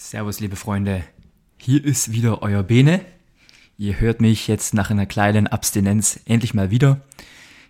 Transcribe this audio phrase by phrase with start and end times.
[0.00, 1.02] Servus, liebe Freunde.
[1.56, 3.04] Hier ist wieder euer Bene.
[3.78, 7.00] Ihr hört mich jetzt nach einer kleinen Abstinenz endlich mal wieder.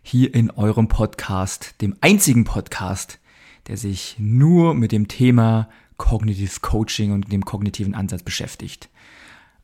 [0.03, 3.19] Hier in eurem Podcast, dem einzigen Podcast,
[3.67, 8.91] der sich nur mit dem Thema Cognitive Coaching und dem kognitiven Ansatz beschäftigt.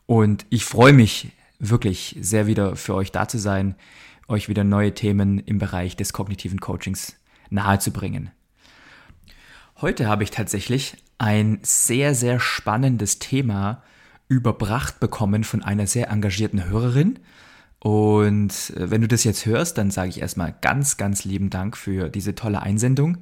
[0.06, 3.74] Und ich freue mich wirklich sehr wieder für euch da zu sein,
[4.26, 7.16] euch wieder neue Themen im Bereich des kognitiven Coachings
[7.50, 8.30] nahezubringen.
[9.80, 13.82] Heute habe ich tatsächlich ein sehr, sehr spannendes Thema
[14.28, 17.18] überbracht bekommen von einer sehr engagierten Hörerin.
[17.80, 21.76] Und äh, wenn du das jetzt hörst, dann sage ich erstmal ganz, ganz lieben Dank
[21.76, 23.18] für diese tolle Einsendung.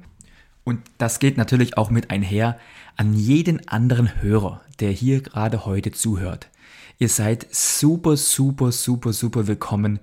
[0.63, 2.57] Und das geht natürlich auch mit einher
[2.95, 6.49] an jeden anderen Hörer, der hier gerade heute zuhört.
[6.99, 9.99] Ihr seid super, super, super, super willkommen,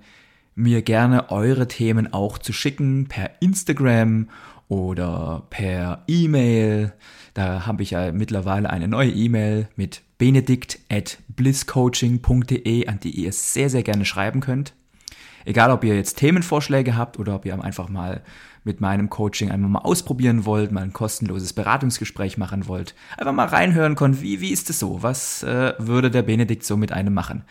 [0.53, 4.29] mir gerne eure Themen auch zu schicken per Instagram
[4.71, 6.93] oder per E-Mail.
[7.33, 13.33] Da habe ich ja mittlerweile eine neue E-Mail mit benedikt at blisscoaching.de, an die ihr
[13.33, 14.73] sehr, sehr gerne schreiben könnt.
[15.43, 18.23] Egal, ob ihr jetzt Themenvorschläge habt oder ob ihr einfach mal
[18.63, 23.47] mit meinem Coaching einmal mal ausprobieren wollt, mal ein kostenloses Beratungsgespräch machen wollt, einfach mal
[23.47, 25.03] reinhören könnt, wie, wie ist es so?
[25.03, 27.43] Was äh, würde der Benedikt so mit einem machen?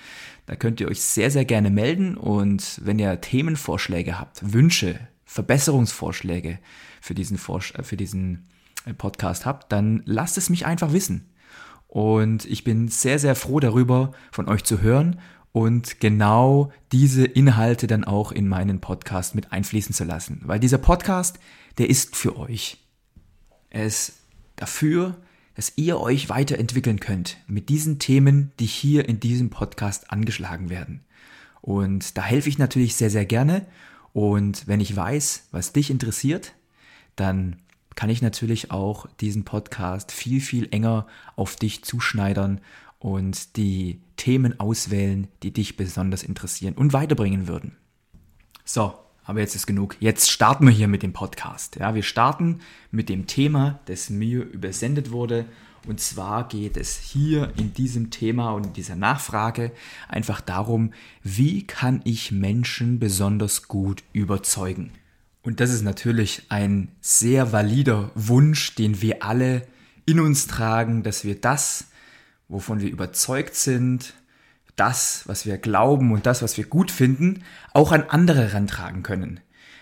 [0.46, 6.58] Da könnt ihr euch sehr, sehr gerne melden und wenn ihr Themenvorschläge habt, Wünsche, Verbesserungsvorschläge
[7.00, 8.48] für diesen, Vorsch äh, für diesen
[8.84, 11.30] äh, Podcast habt, dann lasst es mich einfach wissen.
[11.88, 15.20] Und ich bin sehr, sehr froh darüber, von euch zu hören
[15.52, 20.40] und genau diese Inhalte dann auch in meinen Podcast mit einfließen zu lassen.
[20.44, 21.40] Weil dieser Podcast,
[21.78, 22.78] der ist für euch.
[23.70, 24.20] Er ist
[24.56, 25.16] dafür,
[25.54, 31.04] dass ihr euch weiterentwickeln könnt mit diesen Themen, die hier in diesem Podcast angeschlagen werden.
[31.60, 33.66] Und da helfe ich natürlich sehr, sehr gerne.
[34.12, 36.54] Und wenn ich weiß, was dich interessiert,
[37.20, 37.56] dann
[37.94, 42.60] kann ich natürlich auch diesen Podcast viel, viel enger auf dich zuschneidern
[42.98, 47.76] und die Themen auswählen, die dich besonders interessieren und weiterbringen würden.
[48.64, 48.94] So,
[49.24, 49.96] aber jetzt ist genug.
[50.00, 51.76] Jetzt starten wir hier mit dem Podcast.
[51.76, 52.60] Ja, wir starten
[52.90, 55.46] mit dem Thema, das mir übersendet wurde.
[55.86, 59.72] Und zwar geht es hier in diesem Thema und in dieser Nachfrage
[60.08, 60.92] einfach darum,
[61.22, 64.90] wie kann ich Menschen besonders gut überzeugen?
[65.42, 69.66] Und das ist natürlich ein sehr valider Wunsch, den wir alle
[70.06, 71.86] in uns tragen, dass wir das,
[72.48, 74.14] wovon wir überzeugt sind,
[74.76, 77.42] das, was wir glauben und das, was wir gut finden,
[77.72, 79.40] auch an andere rantragen können.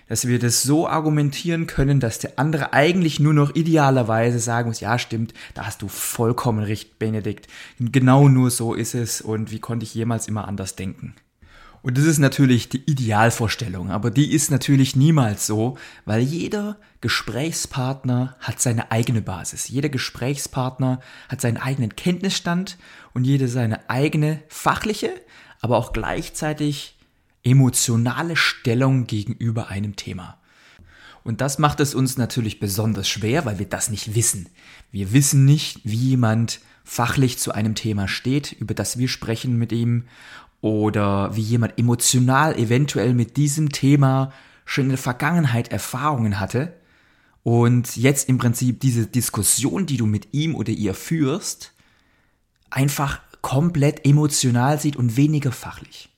[0.08, 4.80] Dass wir das so argumentieren können, dass der andere eigentlich nur noch idealerweise sagen muss,
[4.80, 7.47] ja stimmt, da hast du vollkommen recht, Benedikt.
[7.78, 11.15] Genau nur so ist es und wie konnte ich jemals immer anders denken.
[11.83, 18.36] Und das ist natürlich die Idealvorstellung, aber die ist natürlich niemals so, weil jeder Gesprächspartner
[18.41, 19.69] hat seine eigene Basis.
[19.69, 22.78] Jeder Gesprächspartner hat seinen eigenen Kenntnisstand
[23.15, 25.13] und jeder seine eigene fachliche,
[25.60, 26.97] aber auch gleichzeitig
[27.45, 30.39] emotionale Stellung gegenüber einem Thema.
[31.24, 34.48] Und das macht es uns natürlich besonders schwer, weil wir das nicht wissen.
[34.91, 39.72] Wir wissen nicht, wie jemand fachlich zu einem Thema steht, über das wir sprechen mit
[39.72, 40.04] ihm
[40.60, 44.33] oder wie jemand emotional eventuell mit diesem Thema
[44.65, 46.75] schon in der Vergangenheit Erfahrungen hatte
[47.43, 51.72] und jetzt im Prinzip diese Diskussion, die du mit ihm oder ihr führst,
[52.71, 56.10] einfach komplett emotional sieht und weniger fachlich.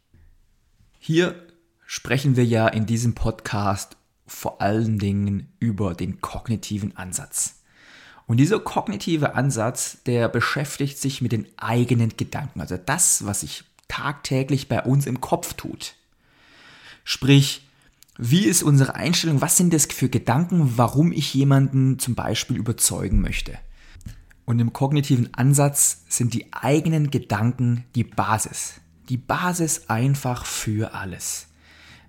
[0.99, 1.47] Hier
[1.87, 3.97] sprechen wir ja in diesem Podcast
[4.27, 7.61] vor allen Dingen über den kognitiven Ansatz.
[8.27, 13.65] Und dieser kognitive Ansatz, der beschäftigt sich mit den eigenen Gedanken, also das, was sich
[13.91, 15.95] tagtäglich bei uns im Kopf tut.
[17.05, 17.67] Sprich,
[18.17, 19.41] wie ist unsere Einstellung?
[19.41, 23.59] Was sind das für Gedanken, warum ich jemanden zum Beispiel überzeugen möchte?
[24.45, 28.75] Und im kognitiven Ansatz sind die eigenen Gedanken die Basis.
[29.09, 31.49] Die Basis einfach für alles.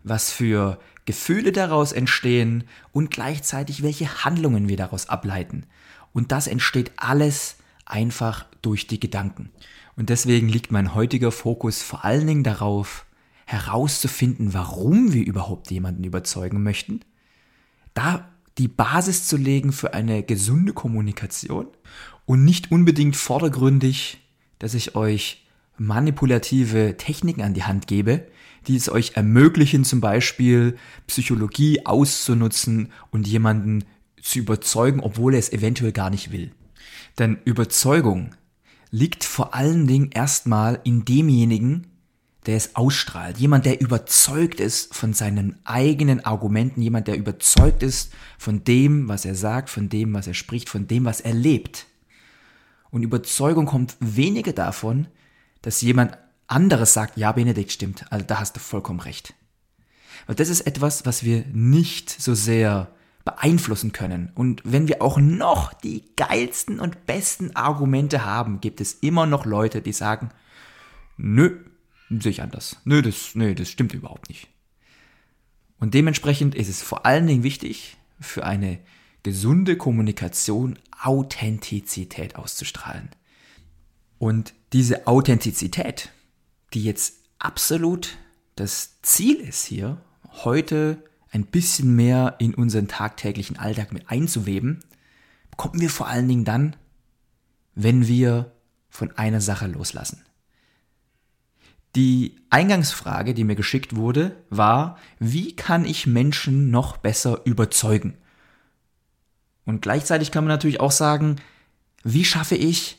[0.04, 5.66] Was für Gefühle daraus entstehen und gleichzeitig welche Handlungen wir daraus ableiten.
[6.13, 7.56] Und das entsteht alles
[7.86, 9.50] einfach durch die Gedanken.
[10.01, 13.06] Und deswegen liegt mein heutiger Fokus vor allen Dingen darauf,
[13.45, 17.01] herauszufinden, warum wir überhaupt jemanden überzeugen möchten,
[17.94, 18.27] da
[18.57, 21.68] die Basis zu legen für eine gesunde Kommunikation
[22.25, 24.18] und nicht unbedingt vordergründig,
[24.57, 25.45] dass ich euch
[25.77, 28.25] manipulative Techniken an die Hand gebe,
[28.65, 33.83] die es euch ermöglichen, zum Beispiel Psychologie auszunutzen und jemanden
[34.19, 36.54] zu überzeugen, obwohl er es eventuell gar nicht will.
[37.19, 38.31] Denn Überzeugung
[38.91, 41.88] liegt vor allen Dingen erstmal in demjenigen,
[42.45, 43.38] der es ausstrahlt.
[43.38, 49.25] Jemand, der überzeugt ist von seinen eigenen Argumenten, jemand, der überzeugt ist von dem, was
[49.25, 51.85] er sagt, von dem, was er spricht, von dem, was er lebt.
[52.89, 55.07] Und Überzeugung kommt weniger davon,
[55.61, 56.17] dass jemand
[56.47, 59.33] anderes sagt, ja, Benedikt stimmt, also da hast du vollkommen recht.
[60.25, 62.91] Weil das ist etwas, was wir nicht so sehr
[63.25, 64.31] beeinflussen können.
[64.35, 69.45] Und wenn wir auch noch die geilsten und besten Argumente haben, gibt es immer noch
[69.45, 70.29] Leute, die sagen,
[71.18, 71.57] nö,
[72.09, 72.77] sehe ich anders.
[72.83, 74.47] Nö, das, nö, das stimmt überhaupt nicht.
[75.79, 78.79] Und dementsprechend ist es vor allen Dingen wichtig, für eine
[79.23, 83.09] gesunde Kommunikation Authentizität auszustrahlen.
[84.19, 86.12] Und diese Authentizität,
[86.73, 88.18] die jetzt absolut
[88.56, 90.00] das Ziel ist hier,
[90.44, 94.80] heute ein bisschen mehr in unseren tagtäglichen Alltag mit einzuweben,
[95.50, 96.75] bekommen wir vor allen Dingen dann,
[97.74, 98.51] wenn wir
[98.89, 100.22] von einer Sache loslassen.
[101.95, 108.18] Die Eingangsfrage, die mir geschickt wurde, war, wie kann ich Menschen noch besser überzeugen?
[109.66, 111.38] Und gleichzeitig kann man natürlich auch sagen,
[112.04, 112.98] wie schaffe ich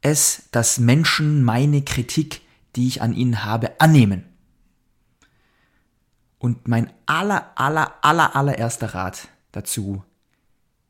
[0.00, 2.40] es, dass Menschen meine Kritik,
[2.76, 4.24] die ich an ihnen habe, annehmen?
[6.40, 10.02] Und mein aller, aller, aller, allererster Rat dazu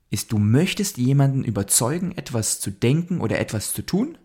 [0.08, 4.16] ist, du möchtest jemanden überzeugen, etwas zu denken oder etwas zu tun,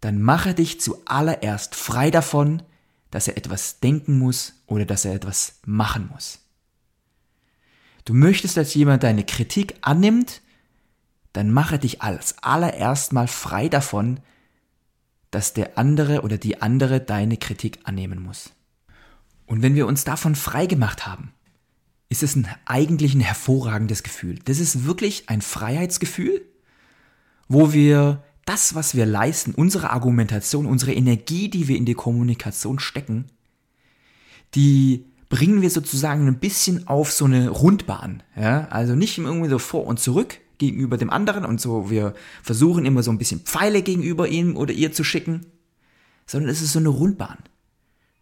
[0.00, 2.62] dann mache dich zuallererst frei davon,
[3.10, 6.38] dass er etwas denken muss oder dass er etwas machen muss.
[8.04, 10.40] Du möchtest, dass jemand deine Kritik annimmt,
[11.32, 14.20] dann mache dich als allererst mal frei davon,
[15.32, 18.52] dass der andere oder die andere deine Kritik annehmen muss.
[19.52, 21.30] Und wenn wir uns davon frei gemacht haben,
[22.08, 24.38] ist es ein, eigentlich ein hervorragendes Gefühl.
[24.46, 26.40] Das ist wirklich ein Freiheitsgefühl,
[27.48, 32.78] wo wir das, was wir leisten, unsere Argumentation, unsere Energie, die wir in die Kommunikation
[32.78, 33.26] stecken,
[34.54, 38.22] die bringen wir sozusagen ein bisschen auf so eine Rundbahn.
[38.34, 38.68] Ja?
[38.68, 43.02] Also nicht irgendwie so vor und zurück gegenüber dem anderen und so, wir versuchen immer
[43.02, 45.44] so ein bisschen Pfeile gegenüber ihm oder ihr zu schicken,
[46.24, 47.36] sondern es ist so eine Rundbahn.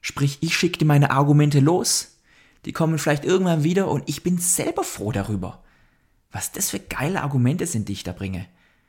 [0.01, 2.17] Sprich, ich schicke dir meine Argumente los,
[2.65, 5.63] die kommen vielleicht irgendwann wieder und ich bin selber froh darüber.
[6.31, 8.47] Was das für geile Argumente sind, die ich da bringe.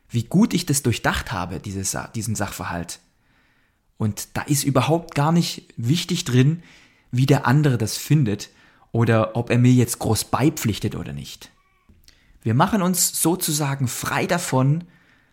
[0.09, 2.99] Wie gut ich das durchdacht habe, dieses, diesen Sachverhalt.
[3.97, 6.63] Und da ist überhaupt gar nicht wichtig drin,
[7.11, 8.49] wie der andere das findet
[8.91, 11.51] oder ob er mir jetzt groß beipflichtet oder nicht.
[12.41, 14.85] Wir machen uns sozusagen frei davon,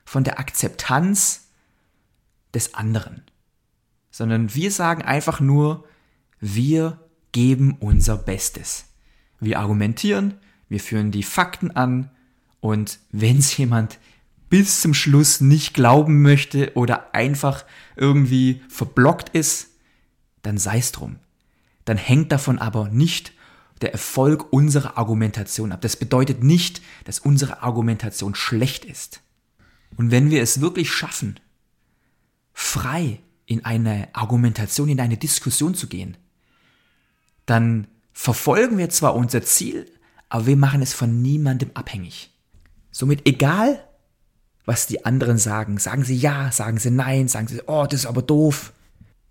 [0.05, 1.49] von der Akzeptanz
[2.55, 3.28] des anderen
[4.19, 5.85] sondern wir sagen einfach nur,
[6.41, 6.99] wir
[7.31, 8.87] geben unser Bestes.
[9.39, 10.35] Wir argumentieren,
[10.69, 12.11] wir führen die Fakten an
[12.59, 14.01] und wenn es jemand
[14.51, 19.69] bis zum Schluss nicht glauben möchte oder einfach irgendwie verblockt ist,
[20.43, 21.21] dann sei es drum.
[21.85, 23.33] Dann hängt davon aber nicht
[23.83, 25.81] der Erfolg unserer Argumentation ab.
[25.81, 29.21] Das bedeutet nicht, dass unsere Argumentation schlecht ist.
[29.97, 31.39] Und wenn wir es wirklich schaffen,
[32.53, 36.19] frei in eine Argumentation, in eine Diskussion zu gehen,
[37.47, 39.91] dann verfolgen wir zwar unser Ziel,
[40.29, 42.31] aber wir machen es von niemandem abhängig.
[42.91, 43.83] Somit egal,
[44.67, 48.07] was die anderen sagen, sagen sie ja, sagen sie nein, sagen sie, oh, das ist
[48.07, 48.75] aber doof.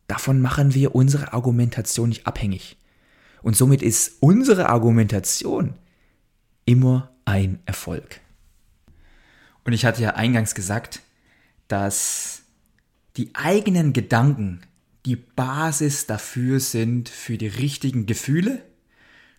[0.08, 2.76] Davon machen wir unsere Argumentation nicht abhängig.
[3.44, 5.76] Und somit ist unsere Argumentation
[6.66, 8.20] immer ein Erfolg.
[9.64, 11.02] Und ich hatte ja eingangs gesagt,
[11.68, 12.42] dass
[13.18, 14.62] die eigenen Gedanken,
[15.06, 18.64] die Basis dafür sind für die richtigen Gefühle.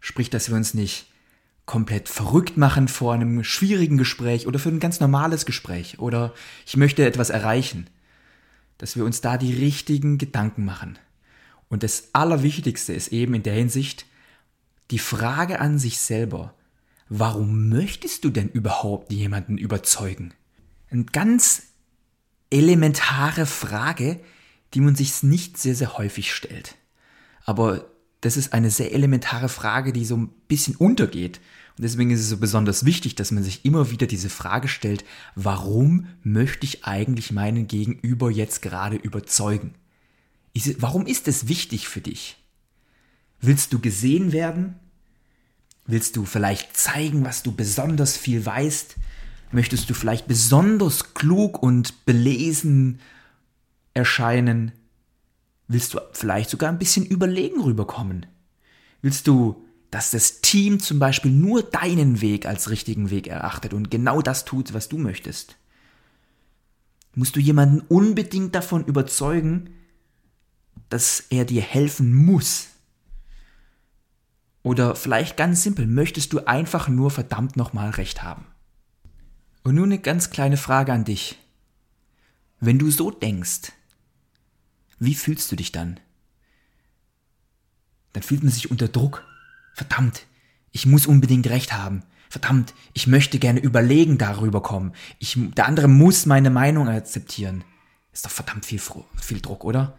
[0.00, 1.06] Sprich, dass wir uns nicht
[1.66, 6.32] komplett verrückt machen vor einem schwierigen Gespräch oder für ein ganz normales Gespräch oder
[6.66, 7.88] ich möchte etwas erreichen.
[8.78, 10.98] Dass wir uns da die richtigen Gedanken machen.
[11.68, 14.06] Und das Allerwichtigste ist eben in der Hinsicht
[14.90, 16.54] die Frage an sich selber.
[17.10, 20.32] Warum möchtest du denn überhaupt jemanden überzeugen?
[20.90, 21.64] Eine ganz
[22.50, 24.20] elementare Frage,
[24.74, 26.76] die man sich nicht sehr, sehr häufig stellt.
[27.44, 27.90] Aber
[28.20, 31.40] das ist eine sehr elementare Frage, die so ein bisschen untergeht.
[31.76, 35.04] Und deswegen ist es so besonders wichtig, dass man sich immer wieder diese Frage stellt,
[35.36, 39.74] warum möchte ich eigentlich meinen Gegenüber jetzt gerade überzeugen?
[40.78, 42.36] Warum ist es wichtig für dich?
[43.40, 44.74] Willst du gesehen werden?
[45.86, 48.96] Willst du vielleicht zeigen, was du besonders viel weißt?
[49.50, 53.00] Möchtest du vielleicht besonders klug und belesen
[53.94, 54.72] erscheinen?
[55.68, 58.26] Willst du vielleicht sogar ein bisschen überlegen rüberkommen?
[59.00, 63.90] Willst du, dass das Team zum Beispiel nur deinen Weg als richtigen Weg erachtet und
[63.90, 65.56] genau das tut, was du möchtest?
[67.14, 69.70] Musst du jemanden unbedingt davon überzeugen,
[70.90, 72.68] dass er dir helfen muss?
[74.62, 78.44] Oder vielleicht ganz simpel, möchtest du einfach nur verdammt nochmal recht haben?
[79.62, 81.38] Und nun eine ganz kleine Frage an dich.
[82.60, 83.72] Wenn du so denkst,
[84.98, 86.00] wie fühlst du dich dann?
[88.12, 89.24] Dann fühlt man sich unter Druck.
[89.74, 90.26] Verdammt,
[90.72, 92.02] ich muss unbedingt recht haben.
[92.30, 94.92] Verdammt, ich möchte gerne überlegen darüber kommen.
[95.18, 97.64] Ich, der andere muss meine Meinung akzeptieren.
[98.12, 98.80] Ist doch verdammt viel,
[99.20, 99.98] viel Druck, oder?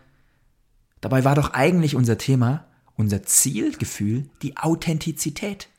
[1.01, 5.69] Dabei war doch eigentlich unser Thema, unser Zielgefühl, die Authentizität.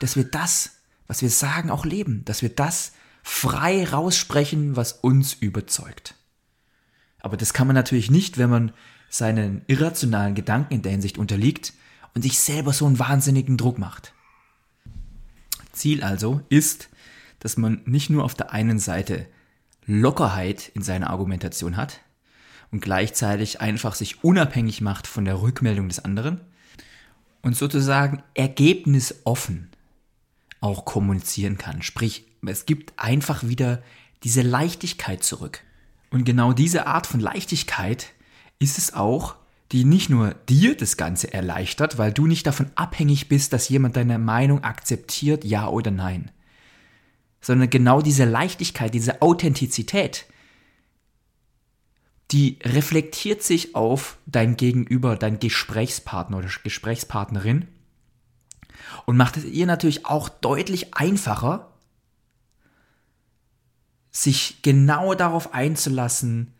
[0.00, 0.77] Dass wir das,
[1.08, 2.24] was wir sagen, auch leben.
[2.24, 2.92] Dass wir das
[3.24, 6.14] frei raussprechen, was uns überzeugt.
[7.20, 8.72] Aber das kann man natürlich nicht, wenn man
[9.10, 11.72] seinen irrationalen Gedanken in der Hinsicht unterliegt
[12.14, 14.12] und sich selber so einen wahnsinnigen Druck macht.
[15.72, 16.88] Ziel also ist,
[17.38, 19.26] dass man nicht nur auf der einen Seite
[19.86, 22.00] Lockerheit in seiner Argumentation hat
[22.70, 26.40] und gleichzeitig einfach sich unabhängig macht von der Rückmeldung des anderen
[27.42, 29.70] und sozusagen ergebnisoffen
[30.60, 31.82] auch kommunizieren kann.
[31.82, 33.82] Sprich, es gibt einfach wieder
[34.24, 35.62] diese Leichtigkeit zurück.
[36.10, 38.12] Und genau diese Art von Leichtigkeit
[38.58, 39.36] ist es auch,
[39.72, 43.96] die nicht nur dir das Ganze erleichtert, weil du nicht davon abhängig bist, dass jemand
[43.96, 46.30] deine Meinung akzeptiert, ja oder nein,
[47.40, 50.26] sondern genau diese Leichtigkeit, diese Authentizität,
[52.30, 57.68] die reflektiert sich auf dein Gegenüber, dein Gesprächspartner oder Gesprächspartnerin
[59.06, 61.72] und macht es ihr natürlich auch deutlich einfacher,
[64.10, 66.52] sich genau darauf einzulassen,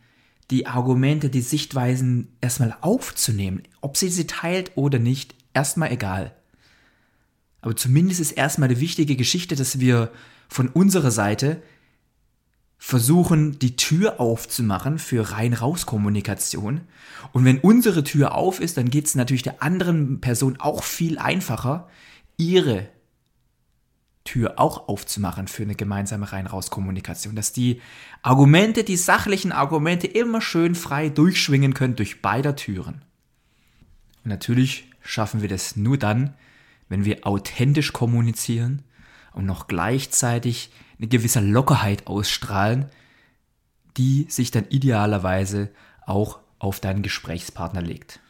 [0.50, 3.62] die Argumente, die Sichtweisen erstmal aufzunehmen.
[3.80, 6.34] Ob sie sie teilt oder nicht, erstmal egal.
[7.60, 10.10] Aber zumindest ist erstmal die wichtige Geschichte, dass wir
[10.48, 11.62] von unserer Seite
[12.78, 16.82] versuchen, die Tür aufzumachen für rein-raus-Kommunikation.
[17.32, 21.18] Und wenn unsere Tür auf ist, dann geht es natürlich der anderen Person auch viel
[21.18, 21.88] einfacher,
[22.38, 22.88] ihre
[24.24, 27.80] Tür auch aufzumachen für eine gemeinsame Rein-Raus-Kommunikation, dass die
[28.22, 33.02] Argumente, die sachlichen Argumente immer schön frei durchschwingen können durch beide Türen.
[34.24, 36.34] Und natürlich schaffen wir das nur dann,
[36.88, 38.82] wenn wir authentisch kommunizieren
[39.32, 42.86] und noch gleichzeitig eine gewisse Lockerheit ausstrahlen,
[43.96, 45.70] die sich dann idealerweise
[46.04, 48.20] auch auf deinen Gesprächspartner legt.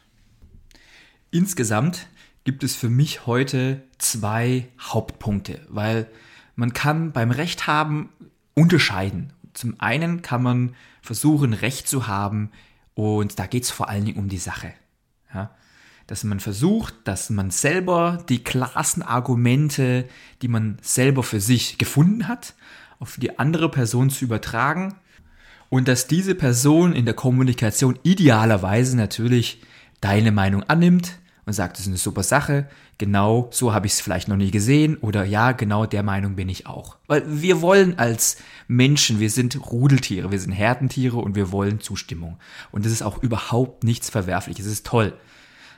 [1.31, 2.07] Insgesamt
[2.49, 6.07] gibt es für mich heute zwei Hauptpunkte, weil
[6.55, 8.09] man kann beim Recht haben
[8.55, 9.33] unterscheiden.
[9.53, 12.49] Zum einen kann man versuchen, Recht zu haben
[12.95, 14.73] und da geht es vor allen Dingen um die Sache.
[15.31, 15.51] Ja?
[16.07, 20.05] Dass man versucht, dass man selber die klarsten Argumente,
[20.41, 22.55] die man selber für sich gefunden hat,
[22.97, 24.95] auf die andere Person zu übertragen
[25.69, 29.61] und dass diese Person in der Kommunikation idealerweise natürlich
[30.01, 32.67] deine Meinung annimmt, und sagt, das ist eine super Sache,
[32.97, 36.49] genau so habe ich es vielleicht noch nie gesehen oder ja, genau der Meinung bin
[36.49, 36.97] ich auch.
[37.07, 42.37] Weil wir wollen als Menschen, wir sind Rudeltiere, wir sind Herdentiere und wir wollen Zustimmung.
[42.71, 45.13] Und das ist auch überhaupt nichts Verwerfliches, es ist toll.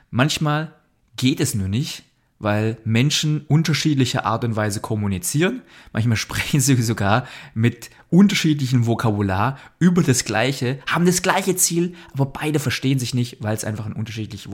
[0.09, 0.73] Manchmal
[1.15, 2.03] geht es nur nicht,
[2.41, 5.61] weil Menschen unterschiedliche Art und Weise kommunizieren.
[5.93, 12.25] Manchmal sprechen sie sogar mit unterschiedlichem Vokabular über das Gleiche, haben das gleiche Ziel, aber
[12.25, 14.49] beide verstehen sich nicht, weil es einfach ein unterschiedlich,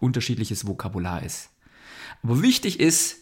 [0.00, 1.50] unterschiedliches Vokabular ist.
[2.22, 3.18] Aber wichtig ist,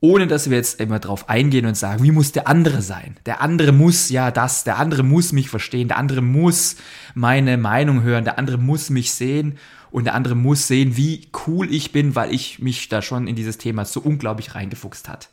[0.00, 3.16] ohne dass wir jetzt immer drauf eingehen und sagen, wie muss der andere sein?
[3.24, 6.76] Der andere muss ja das, der andere muss mich verstehen, der andere muss
[7.14, 9.58] meine Meinung hören, der andere muss mich sehen
[9.96, 13.34] und der andere muss sehen, wie cool ich bin, weil ich mich da schon in
[13.34, 15.30] dieses Thema so unglaublich reingefuchst hat.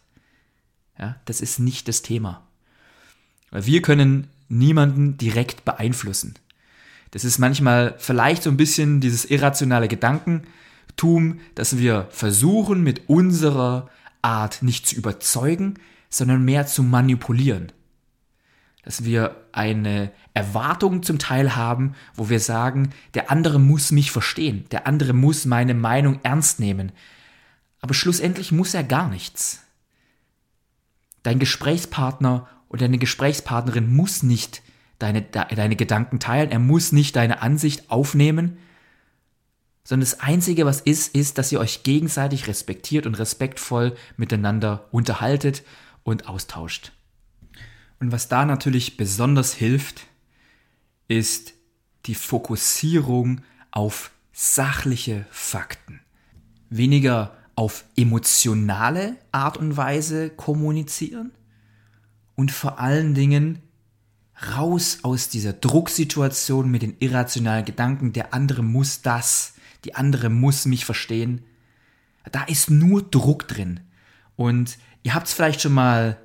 [0.97, 2.47] Ja, das ist nicht das Thema.
[3.51, 6.35] Wir können niemanden direkt beeinflussen.
[7.11, 13.89] Das ist manchmal vielleicht so ein bisschen dieses irrationale Gedankentum, dass wir versuchen, mit unserer
[14.21, 15.73] Art nicht zu überzeugen,
[16.09, 17.73] sondern mehr zu manipulieren.
[18.83, 24.65] Dass wir eine Erwartung zum Teil haben, wo wir sagen, der andere muss mich verstehen,
[24.71, 26.91] der andere muss meine Meinung ernst nehmen.
[27.79, 29.63] Aber schlussendlich muss er gar nichts.
[31.23, 34.61] Dein Gesprächspartner oder deine Gesprächspartnerin muss nicht
[34.99, 38.57] deine, deine Gedanken teilen, er muss nicht deine Ansicht aufnehmen,
[39.83, 45.63] sondern das Einzige, was ist, ist, dass ihr euch gegenseitig respektiert und respektvoll miteinander unterhaltet
[46.03, 46.93] und austauscht.
[48.03, 50.07] Und was da natürlich besonders hilft,
[51.07, 51.53] ist
[52.05, 53.39] die Fokussierung
[53.71, 56.01] auf sachliche Fakten.
[56.69, 61.31] Weniger auf emotionale Art und Weise kommunizieren
[62.35, 63.59] und vor allen Dingen
[64.53, 69.53] raus aus dieser Drucksituation mit den irrationalen Gedanken, der andere muss das,
[69.85, 71.45] die andere muss mich verstehen.
[72.33, 73.79] Da ist nur Druck drin.
[74.35, 76.17] Und ihr habt es vielleicht schon mal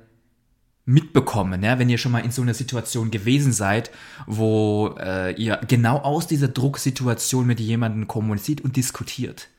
[0.89, 3.91] mitbekommen, ja, wenn ihr schon mal in so einer Situation gewesen seid,
[4.25, 9.49] wo äh, ihr genau aus dieser Drucksituation mit jemandem kommuniziert und diskutiert.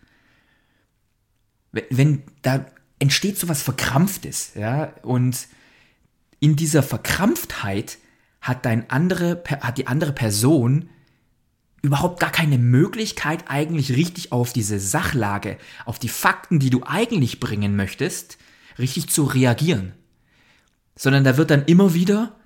[1.71, 2.67] Wenn, wenn da
[2.99, 5.47] entsteht so was Verkrampftes, ja, und
[6.41, 7.99] in dieser Verkrampftheit
[8.41, 10.89] hat dein andere, hat die andere Person
[11.81, 17.39] überhaupt gar keine Möglichkeit, eigentlich richtig auf diese Sachlage, auf die Fakten, die du eigentlich
[17.39, 18.37] bringen möchtest,
[18.79, 19.93] richtig zu reagieren
[21.01, 22.37] sondern da wird dann immer wieder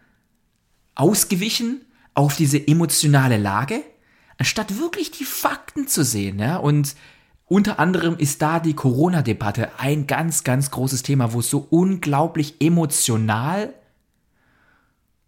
[0.94, 1.80] ausgewichen
[2.14, 3.82] auf diese emotionale Lage,
[4.38, 6.38] anstatt wirklich die Fakten zu sehen.
[6.38, 6.58] Ja?
[6.58, 6.94] Und
[7.46, 12.60] unter anderem ist da die Corona-Debatte ein ganz, ganz großes Thema, wo es so unglaublich
[12.60, 13.74] emotional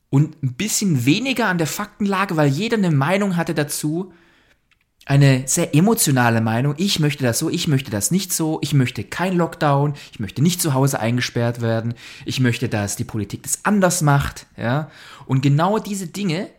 [0.08, 4.12] und ein bisschen weniger an der Faktenlage, weil jeder eine Meinung hatte dazu,
[5.06, 6.74] eine sehr emotionale Meinung.
[6.76, 10.42] Ich möchte das so, ich möchte das nicht so, ich möchte kein Lockdown, ich möchte
[10.42, 14.90] nicht zu Hause eingesperrt werden, ich möchte, dass die Politik das anders macht, ja.
[15.24, 16.50] Und genau diese Dinge,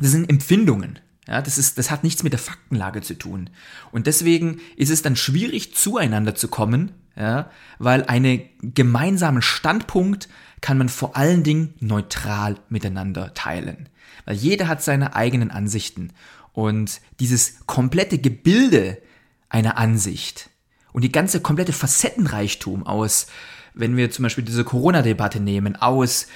[0.00, 1.00] das sind Empfindungen.
[1.26, 3.50] Ja, das ist, das hat nichts mit der Faktenlage zu tun.
[3.92, 10.28] Und deswegen ist es dann schwierig, zueinander zu kommen, ja, weil einen gemeinsamen Standpunkt
[10.60, 13.88] kann man vor allen Dingen neutral miteinander teilen.
[14.24, 16.12] Weil jeder hat seine eigenen Ansichten.
[16.60, 19.00] Und dieses komplette Gebilde
[19.48, 20.50] einer Ansicht
[20.92, 23.28] und die ganze komplette Facettenreichtum aus,
[23.72, 26.26] wenn wir zum Beispiel diese Corona-Debatte nehmen, aus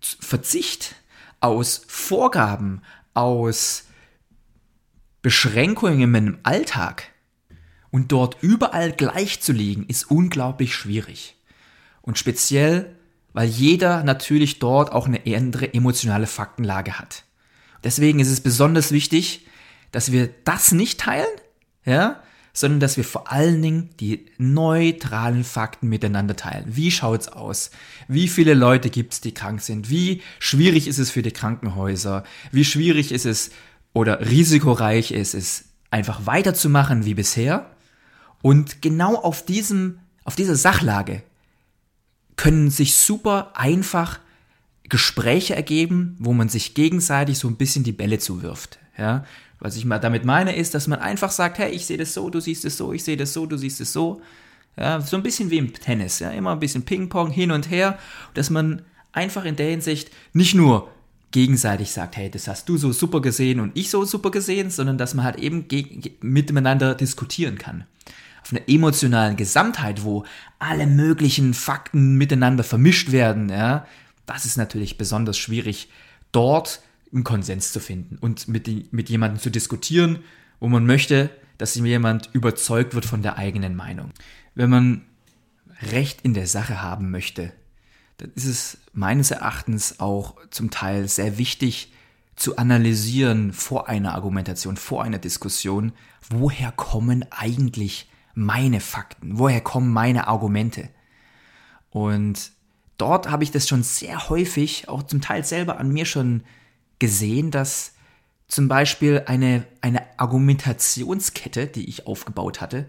[0.00, 0.94] Verzicht,
[1.40, 3.86] aus Vorgaben, aus
[5.20, 7.08] Beschränkungen im Alltag
[7.90, 11.34] und dort überall gleich zu liegen, ist unglaublich schwierig.
[12.02, 12.94] Und speziell,
[13.32, 17.24] weil jeder natürlich dort auch eine andere emotionale Faktenlage hat.
[17.82, 19.48] Deswegen ist es besonders wichtig,
[19.92, 21.28] dass wir das nicht teilen,
[21.84, 22.20] ja,
[22.52, 26.64] sondern dass wir vor allen Dingen die neutralen Fakten miteinander teilen.
[26.66, 27.70] Wie schaut's aus?
[28.08, 29.88] Wie viele Leute gibt's, die krank sind?
[29.88, 32.24] Wie schwierig ist es für die Krankenhäuser?
[32.50, 33.50] Wie schwierig ist es
[33.94, 37.70] oder risikoreich ist es, einfach weiterzumachen wie bisher?
[38.42, 41.22] Und genau auf diesem, auf dieser Sachlage
[42.36, 44.18] können sich super einfach
[44.88, 48.78] Gespräche ergeben, wo man sich gegenseitig so ein bisschen die Bälle zuwirft.
[48.98, 49.24] Ja,
[49.62, 52.28] was ich mal damit meine, ist, dass man einfach sagt, hey, ich sehe das so,
[52.30, 54.20] du siehst es so, ich sehe das so, du siehst es so.
[54.76, 57.98] Ja, so ein bisschen wie im Tennis, ja, immer ein bisschen Ping-Pong hin und her,
[58.34, 60.90] dass man einfach in der Hinsicht nicht nur
[61.30, 64.98] gegenseitig sagt, hey, das hast du so super gesehen und ich so super gesehen, sondern
[64.98, 65.66] dass man halt eben
[66.20, 67.84] miteinander diskutieren kann.
[68.42, 70.24] Auf einer emotionalen Gesamtheit, wo
[70.58, 73.86] alle möglichen Fakten miteinander vermischt werden, ja,
[74.26, 75.88] das ist natürlich besonders schwierig,
[76.32, 76.80] dort
[77.12, 80.20] einen Konsens zu finden und mit, mit jemandem zu diskutieren,
[80.60, 84.10] wo man möchte, dass jemand überzeugt wird von der eigenen Meinung.
[84.54, 85.04] Wenn man
[85.90, 87.52] Recht in der Sache haben möchte,
[88.18, 91.92] dann ist es meines Erachtens auch zum Teil sehr wichtig
[92.36, 95.92] zu analysieren vor einer Argumentation, vor einer Diskussion,
[96.30, 100.88] woher kommen eigentlich meine Fakten, woher kommen meine Argumente.
[101.90, 102.52] Und
[102.96, 106.44] dort habe ich das schon sehr häufig, auch zum Teil selber an mir schon
[107.02, 107.94] gesehen, dass
[108.46, 112.88] zum Beispiel eine, eine Argumentationskette, die ich aufgebaut hatte,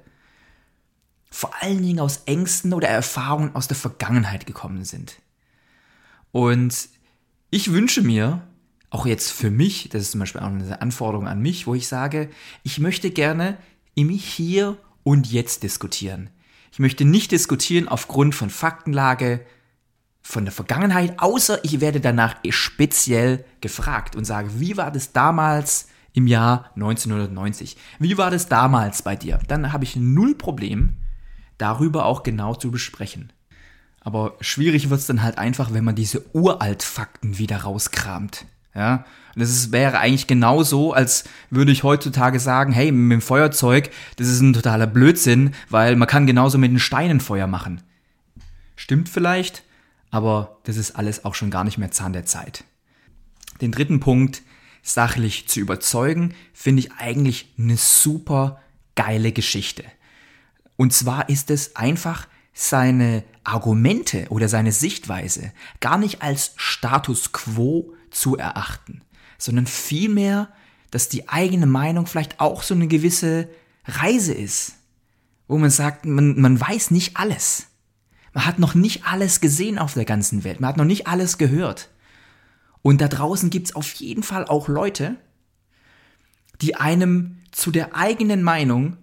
[1.32, 5.20] vor allen Dingen aus Ängsten oder Erfahrungen aus der Vergangenheit gekommen sind.
[6.32, 6.90] Und
[7.50, 8.48] ich wünsche mir,
[8.92, 11.88] auch jetzt für mich, das ist zum Beispiel auch eine Anforderung an mich, wo ich
[11.88, 12.30] sage,
[12.62, 13.58] ich möchte gerne
[13.96, 16.30] im Hier und Jetzt diskutieren.
[16.72, 19.44] Ich möchte nicht diskutieren aufgrund von Faktenlage,
[20.24, 25.90] von der Vergangenheit, außer ich werde danach speziell gefragt und sage, wie war das damals
[26.14, 27.78] im Jahr 1990?
[28.00, 29.40] Wie war das damals bei dir?
[29.48, 30.94] Dann habe ich null Problem,
[31.58, 33.34] darüber auch genau zu besprechen.
[34.00, 38.46] Aber schwierig wird es dann halt einfach, wenn man diese Uraltfakten wieder rauskramt.
[38.76, 39.06] Ja,
[39.36, 43.92] und das ist, wäre eigentlich genauso, als würde ich heutzutage sagen, hey, mit dem Feuerzeug,
[44.16, 47.82] das ist ein totaler Blödsinn, weil man kann genauso mit den Steinen Feuer machen.
[48.76, 49.64] Stimmt vielleicht,
[50.14, 52.66] aber das ist alles auch schon gar nicht mehr Zahn der Zeit.
[53.62, 54.44] Den dritten Punkt,
[54.84, 58.62] sachlich zu überzeugen, finde ich eigentlich eine super
[58.94, 59.84] geile Geschichte.
[60.76, 67.96] Und zwar ist es einfach seine Argumente oder seine Sichtweise gar nicht als Status quo
[68.12, 69.02] zu erachten,
[69.40, 70.54] sondern vielmehr,
[70.92, 73.50] dass die eigene Meinung vielleicht auch so eine gewisse
[73.86, 74.74] Reise ist,
[75.48, 77.66] wo man sagt, man, man weiß nicht alles.
[78.34, 81.38] Man hat noch nicht alles gesehen auf der ganzen Welt, man hat noch nicht alles
[81.38, 81.90] gehört.
[82.82, 85.16] Und da draußen gibt's auf jeden Fall auch Leute,
[86.62, 88.98] die einem zu der eigenen Meinung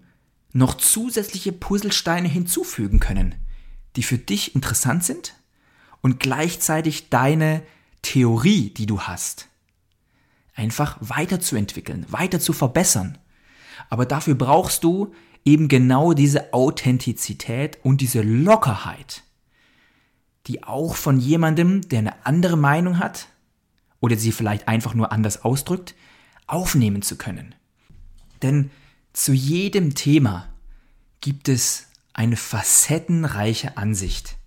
[0.53, 3.35] noch zusätzliche Puzzlesteine hinzufügen können,
[3.95, 5.33] die für dich interessant sind
[6.01, 7.63] und gleichzeitig deine
[8.01, 9.47] Theorie, die du hast,
[10.55, 13.17] einfach weiterzuentwickeln, weiter zu verbessern.
[13.89, 15.13] Aber dafür brauchst du
[15.45, 19.23] eben genau diese Authentizität und diese Lockerheit,
[20.47, 23.27] die auch von jemandem, der eine andere Meinung hat
[23.99, 25.95] oder sie vielleicht einfach nur anders ausdrückt,
[26.47, 27.55] aufnehmen zu können.
[28.41, 28.71] Denn
[29.13, 30.49] zu jedem Thema
[31.21, 34.37] gibt es eine facettenreiche Ansicht.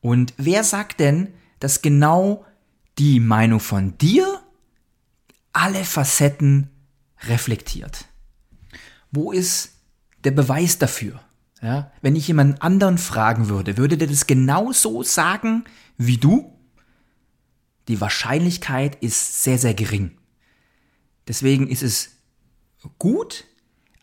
[0.00, 2.44] Und wer sagt denn, dass genau
[2.98, 4.42] die Meinung von dir
[5.52, 6.70] alle Facetten
[7.22, 8.06] reflektiert.
[9.10, 9.79] Wo ist
[10.24, 11.20] der Beweis dafür?
[11.62, 15.64] Ja, wenn ich jemanden anderen fragen würde, würde der das genauso sagen
[15.98, 16.56] wie du?
[17.88, 20.12] Die Wahrscheinlichkeit ist sehr, sehr gering.
[21.28, 22.16] Deswegen ist es
[22.98, 23.44] gut,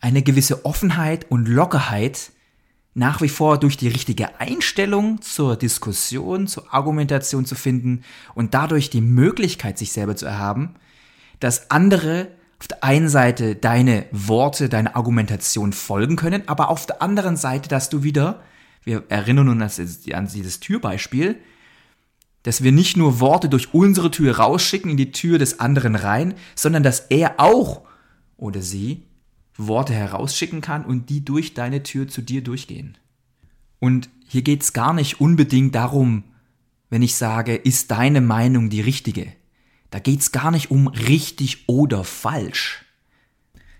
[0.00, 2.30] eine gewisse Offenheit und Lockerheit
[2.94, 8.02] nach wie vor durch die richtige Einstellung zur Diskussion, zur Argumentation zu finden
[8.34, 10.74] und dadurch die Möglichkeit, sich selber zu erhaben,
[11.38, 12.28] dass andere
[12.60, 17.68] auf der einen Seite deine Worte, deine Argumentation folgen können, aber auf der anderen Seite,
[17.68, 18.42] dass du wieder,
[18.84, 19.80] wir erinnern uns
[20.12, 21.36] an dieses Türbeispiel,
[22.42, 26.34] dass wir nicht nur Worte durch unsere Tür rausschicken in die Tür des anderen rein,
[26.54, 27.82] sondern dass er auch
[28.36, 29.04] oder sie
[29.56, 32.96] Worte herausschicken kann und die durch deine Tür zu dir durchgehen.
[33.80, 36.24] Und hier geht es gar nicht unbedingt darum,
[36.90, 39.32] wenn ich sage, ist deine Meinung die richtige.
[39.90, 42.84] Da geht es gar nicht um richtig oder falsch,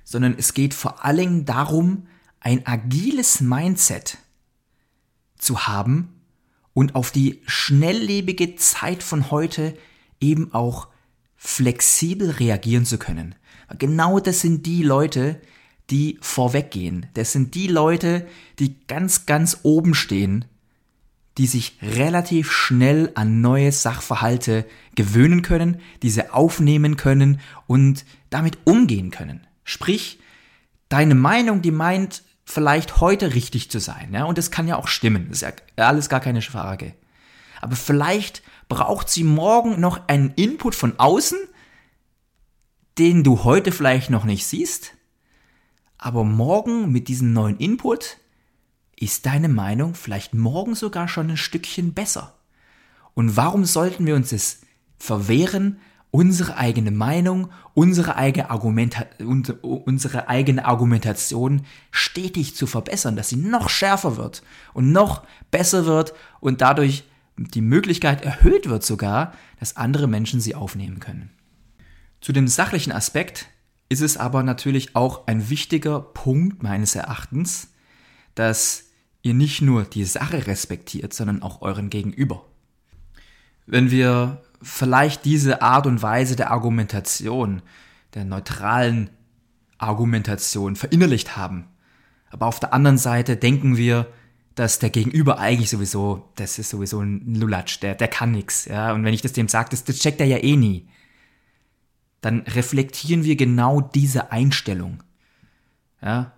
[0.05, 2.07] sondern es geht vor allen darum,
[2.40, 4.18] ein agiles Mindset
[5.37, 6.21] zu haben
[6.73, 9.77] und auf die schnelllebige Zeit von heute
[10.21, 10.88] eben auch
[11.37, 13.35] flexibel reagieren zu können.
[13.79, 15.40] Genau das sind die Leute,
[15.90, 17.07] die vorweggehen.
[17.14, 18.27] Das sind die Leute,
[18.59, 20.44] die ganz, ganz oben stehen,
[21.38, 29.11] die sich relativ schnell an neue Sachverhalte gewöhnen können, diese aufnehmen können und damit umgehen
[29.11, 29.46] können.
[29.62, 30.18] Sprich,
[30.88, 34.88] deine Meinung, die meint vielleicht heute richtig zu sein, ja, und das kann ja auch
[34.88, 36.94] stimmen, das ist ja alles gar keine Frage.
[37.61, 41.38] Aber vielleicht braucht sie morgen noch einen Input von außen,
[42.98, 44.94] den du heute vielleicht noch nicht siehst,
[45.98, 48.16] aber morgen mit diesem neuen Input
[49.01, 52.35] ist deine Meinung vielleicht morgen sogar schon ein Stückchen besser.
[53.15, 54.61] Und warum sollten wir uns es
[54.99, 55.79] verwehren,
[56.11, 59.07] unsere eigene Meinung, unsere eigene, Argumenta
[59.63, 66.15] unsere eigene Argumentation stetig zu verbessern, dass sie noch schärfer wird und noch besser wird
[66.41, 67.05] und dadurch
[67.37, 71.31] die Möglichkeit erhöht wird sogar, dass andere Menschen sie aufnehmen können.
[72.21, 73.47] Zu dem sachlichen Aspekt
[73.89, 77.69] ist es aber natürlich auch ein wichtiger Punkt meines Erachtens,
[78.35, 78.88] dass
[79.29, 82.45] ihr nicht nur die Sache respektiert, sondern auch euren Gegenüber.
[83.67, 87.62] Wenn wir vielleicht diese Art und Weise der Argumentation,
[88.14, 89.11] der neutralen
[89.79, 91.69] Argumentation verinnerlicht haben,
[92.31, 94.07] aber auf der anderen Seite denken wir,
[94.55, 98.93] dass der Gegenüber eigentlich sowieso, das ist sowieso ein Lulatsch, der, der kann nix, ja,
[98.93, 100.88] und wenn ich das dem sage, das, das checkt er ja eh nie
[102.21, 105.03] dann reflektieren wir genau diese Einstellung.
[106.03, 106.33] Ja?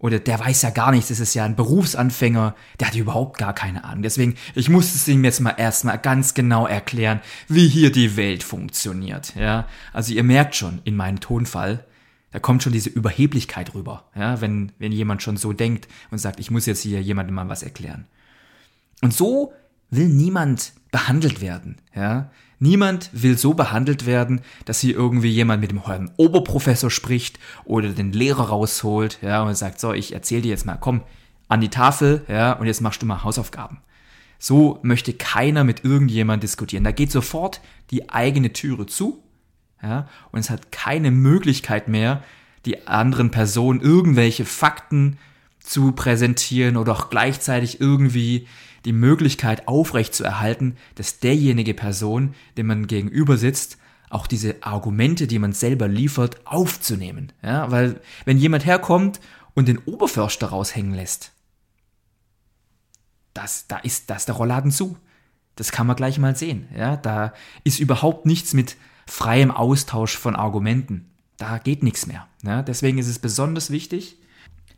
[0.00, 3.54] Oder der weiß ja gar nichts, das ist ja ein Berufsanfänger, der hat überhaupt gar
[3.54, 4.02] keine Ahnung.
[4.02, 8.42] Deswegen, ich muss es ihm jetzt mal erstmal ganz genau erklären, wie hier die Welt
[8.42, 9.34] funktioniert.
[9.36, 11.84] Ja, also ihr merkt schon in meinem Tonfall,
[12.32, 16.40] da kommt schon diese Überheblichkeit rüber, ja, wenn, wenn jemand schon so denkt und sagt,
[16.40, 18.06] ich muss jetzt hier jemandem mal was erklären.
[19.02, 19.52] Und so
[19.90, 22.30] will niemand behandelt werden, ja.
[22.62, 25.80] Niemand will so behandelt werden, dass hier irgendwie jemand mit dem
[26.18, 30.76] Oberprofessor spricht oder den Lehrer rausholt, ja, und sagt, so, ich erzähle dir jetzt mal,
[30.76, 31.02] komm,
[31.48, 33.78] an die Tafel, ja, und jetzt machst du mal Hausaufgaben.
[34.38, 36.84] So möchte keiner mit irgendjemand diskutieren.
[36.84, 39.22] Da geht sofort die eigene Türe zu,
[39.82, 42.22] ja, und es hat keine Möglichkeit mehr,
[42.66, 45.18] die anderen Personen irgendwelche Fakten
[45.60, 48.46] zu präsentieren oder auch gleichzeitig irgendwie
[48.84, 55.26] die Möglichkeit aufrecht zu erhalten, dass derjenige Person, dem man gegenüber sitzt, auch diese Argumente,
[55.26, 57.32] die man selber liefert, aufzunehmen.
[57.42, 59.20] Ja, weil wenn jemand herkommt
[59.54, 61.32] und den Oberförster raushängen lässt,
[63.34, 64.96] das, da ist das der Rollladen zu.
[65.54, 66.68] Das kann man gleich mal sehen.
[66.76, 67.32] Ja, da
[67.64, 71.10] ist überhaupt nichts mit freiem Austausch von Argumenten.
[71.36, 72.26] Da geht nichts mehr.
[72.42, 74.18] Ja, deswegen ist es besonders wichtig,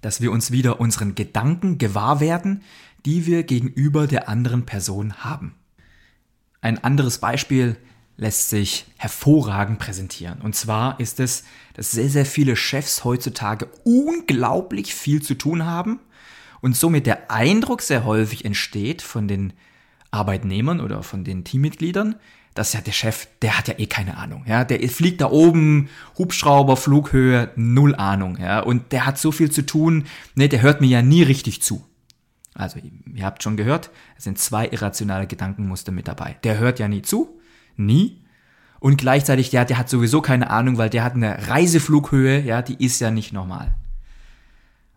[0.00, 2.62] dass wir uns wieder unseren Gedanken gewahr werden,
[3.04, 5.54] die wir gegenüber der anderen Person haben.
[6.60, 7.76] Ein anderes Beispiel
[8.16, 10.40] lässt sich hervorragend präsentieren.
[10.42, 16.00] Und zwar ist es, dass sehr, sehr viele Chefs heutzutage unglaublich viel zu tun haben
[16.60, 19.52] und somit der Eindruck sehr häufig entsteht von den
[20.10, 22.16] Arbeitnehmern oder von den Teammitgliedern,
[22.54, 25.88] dass ja der Chef, der hat ja eh keine Ahnung, ja, der fliegt da oben,
[26.18, 30.82] Hubschrauber, Flughöhe, null Ahnung, ja, und der hat so viel zu tun, ne, der hört
[30.82, 31.84] mir ja nie richtig zu.
[32.54, 32.78] Also,
[33.14, 36.36] ihr habt schon gehört, es sind zwei irrationale Gedankenmuster mit dabei.
[36.44, 37.40] Der hört ja nie zu,
[37.76, 38.22] nie.
[38.78, 42.84] Und gleichzeitig, der, der hat sowieso keine Ahnung, weil der hat eine Reiseflughöhe, ja, die
[42.84, 43.74] ist ja nicht normal.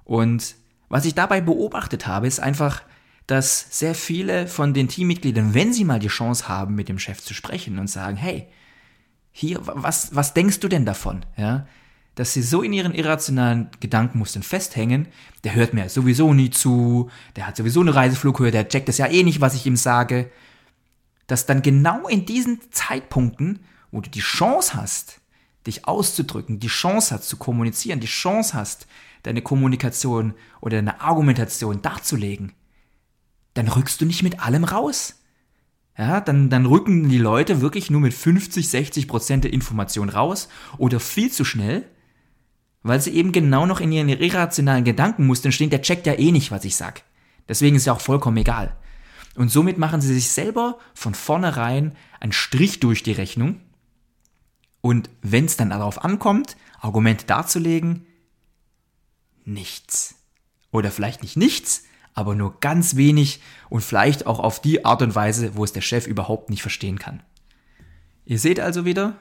[0.03, 0.55] Und
[0.89, 2.81] was ich dabei beobachtet habe, ist einfach,
[3.27, 7.21] dass sehr viele von den Teammitgliedern, wenn sie mal die Chance haben, mit dem Chef
[7.21, 8.47] zu sprechen und sagen, hey,
[9.31, 11.25] hier, was, was denkst du denn davon?
[11.35, 11.67] Ja,
[12.15, 15.07] dass sie so in ihren irrationalen Gedankenmustern festhängen,
[15.43, 19.07] der hört mir sowieso nie zu, der hat sowieso eine Reiseflughöhe, der checkt das ja
[19.07, 20.31] eh nicht, was ich ihm sage,
[21.27, 23.59] dass dann genau in diesen Zeitpunkten,
[23.91, 25.19] wo du die Chance hast,
[25.67, 28.87] dich auszudrücken, die Chance hast zu kommunizieren, die Chance hast,
[29.23, 32.53] deine Kommunikation oder deine Argumentation darzulegen,
[33.55, 35.21] dann rückst du nicht mit allem raus.
[35.97, 40.49] Ja, dann, dann rücken die Leute wirklich nur mit 50, 60 Prozent der Information raus
[40.77, 41.89] oder viel zu schnell
[42.85, 46.51] weil sie eben genau noch in ihren irrationalen Gedankenmustern stehen, der checkt ja eh nicht,
[46.51, 47.01] was ich sag.
[47.49, 48.77] Deswegen ist ja auch vollkommen egal.
[49.33, 53.59] Und somit machen sie sich selber von vornherein einen Strich durch die Rechnung.
[54.81, 58.05] Und wenn es dann darauf ankommt, Argumente darzulegen,
[59.45, 60.17] nichts.
[60.69, 65.15] Oder vielleicht nicht nichts, aber nur ganz wenig und vielleicht auch auf die Art und
[65.15, 67.23] Weise, wo es der Chef überhaupt nicht verstehen kann.
[68.25, 69.15] Ihr seht also wieder,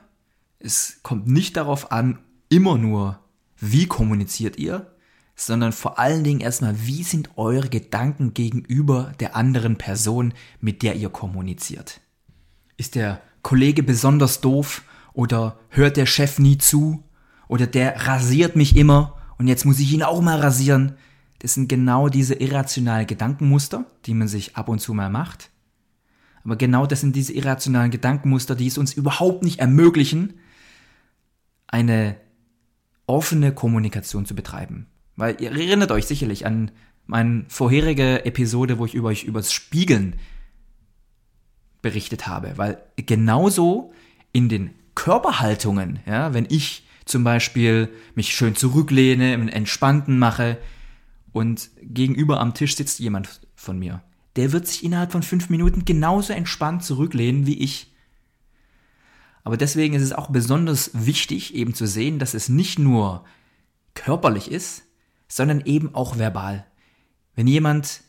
[0.58, 2.18] es kommt nicht darauf an,
[2.50, 3.23] immer nur
[3.58, 4.94] wie kommuniziert ihr,
[5.36, 10.94] sondern vor allen Dingen erstmal, wie sind eure Gedanken gegenüber der anderen Person, mit der
[10.96, 12.00] ihr kommuniziert.
[12.76, 17.02] Ist der Kollege besonders doof oder hört der Chef nie zu
[17.48, 20.96] oder der rasiert mich immer und jetzt muss ich ihn auch mal rasieren.
[21.40, 25.50] Das sind genau diese irrationalen Gedankenmuster, die man sich ab und zu mal macht.
[26.44, 30.34] Aber genau das sind diese irrationalen Gedankenmuster, die es uns überhaupt nicht ermöglichen,
[31.66, 32.16] eine
[33.06, 34.86] offene Kommunikation zu betreiben.
[35.16, 36.70] Weil ihr erinnert euch sicherlich an
[37.06, 40.16] meine vorherige Episode, wo ich über euch übers Spiegeln
[41.82, 42.52] berichtet habe.
[42.56, 43.92] Weil genauso
[44.32, 50.58] in den Körperhaltungen, ja, wenn ich zum Beispiel mich schön zurücklehne, einen entspannten mache
[51.32, 54.02] und gegenüber am Tisch sitzt jemand von mir,
[54.36, 57.93] der wird sich innerhalb von fünf Minuten genauso entspannt zurücklehnen wie ich.
[59.44, 63.24] Aber deswegen ist es auch besonders wichtig, eben zu sehen, dass es nicht nur
[63.94, 64.82] körperlich ist,
[65.28, 66.66] sondern eben auch verbal.
[67.36, 68.00] Wenn jemand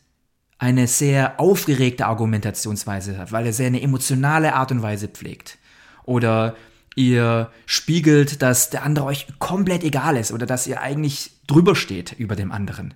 [0.58, 5.58] eine sehr aufgeregte Argumentationsweise hat, weil er sehr eine emotionale Art und Weise pflegt,
[6.04, 6.56] oder
[6.94, 12.12] ihr spiegelt, dass der andere euch komplett egal ist oder dass ihr eigentlich drüber steht
[12.12, 12.94] über dem anderen,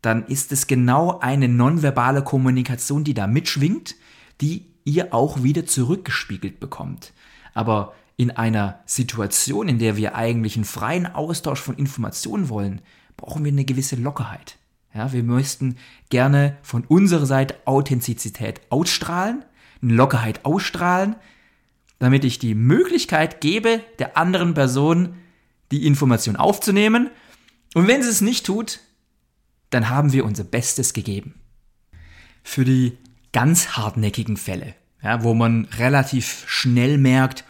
[0.00, 3.96] dann ist es genau eine nonverbale Kommunikation, die da mitschwingt,
[4.40, 7.12] die ihr auch wieder zurückgespiegelt bekommt.
[7.54, 12.80] Aber in einer Situation, in der wir eigentlich einen freien Austausch von Informationen wollen,
[13.16, 14.56] brauchen wir eine gewisse Lockerheit.
[14.94, 15.76] Ja, wir möchten
[16.08, 19.44] gerne von unserer Seite Authentizität ausstrahlen,
[19.82, 21.16] eine Lockerheit ausstrahlen,
[21.98, 25.14] damit ich die Möglichkeit gebe, der anderen Person
[25.70, 27.10] die Information aufzunehmen.
[27.74, 28.80] Und wenn sie es nicht tut,
[29.70, 31.34] dann haben wir unser Bestes gegeben.
[32.42, 32.96] Für die
[33.32, 37.44] ganz hartnäckigen Fälle, ja, wo man relativ schnell merkt,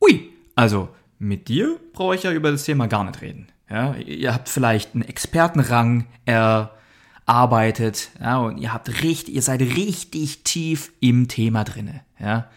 [0.00, 3.48] ui, also mit dir brauche ich ja über das Thema gar nicht reden.
[3.70, 10.44] Ja, ihr habt vielleicht einen Expertenrang erarbeitet, ja, und ihr habt richtig, ihr seid richtig
[10.44, 12.50] tief im Thema drinne, ja.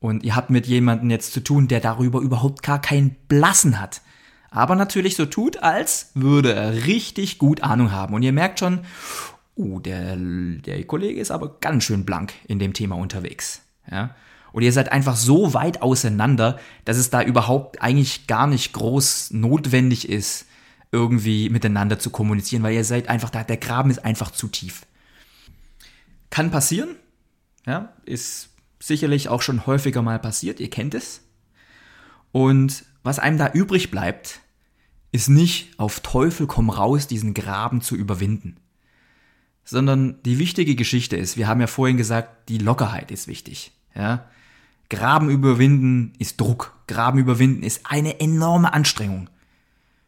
[0.00, 4.02] Und ihr habt mit jemandem jetzt zu tun, der darüber überhaupt gar keinen Blassen hat.
[4.50, 8.14] Aber natürlich so tut, als würde er richtig gut Ahnung haben.
[8.14, 8.80] Und ihr merkt schon,
[9.56, 13.62] uh, der, der Kollege ist aber ganz schön blank in dem Thema unterwegs.
[13.90, 14.14] Ja?
[14.52, 19.32] Und ihr seid einfach so weit auseinander, dass es da überhaupt eigentlich gar nicht groß
[19.32, 20.46] notwendig ist,
[20.92, 24.86] irgendwie miteinander zu kommunizieren, weil ihr seid einfach da, der Graben ist einfach zu tief.
[26.30, 26.94] Kann passieren,
[27.66, 31.22] ja, ist sicherlich auch schon häufiger mal passiert, ihr kennt es.
[32.30, 34.40] Und was einem da übrig bleibt,
[35.10, 38.56] ist nicht auf Teufel komm raus, diesen Graben zu überwinden.
[39.64, 43.72] Sondern die wichtige Geschichte ist, wir haben ja vorhin gesagt, die Lockerheit ist wichtig.
[43.94, 44.26] Ja?
[44.90, 46.76] Graben überwinden ist Druck.
[46.86, 49.30] Graben überwinden ist eine enorme Anstrengung.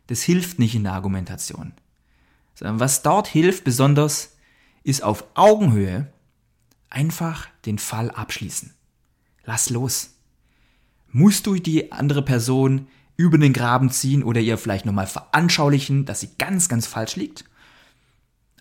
[0.08, 1.72] Das hilft nicht in der Argumentation.
[2.54, 4.36] Sondern was dort hilft besonders,
[4.84, 6.12] ist auf Augenhöhe
[6.96, 8.72] Einfach den Fall abschließen.
[9.44, 10.14] Lass los.
[11.08, 16.20] Musst du die andere Person über den Graben ziehen oder ihr vielleicht nochmal veranschaulichen, dass
[16.20, 17.44] sie ganz, ganz falsch liegt?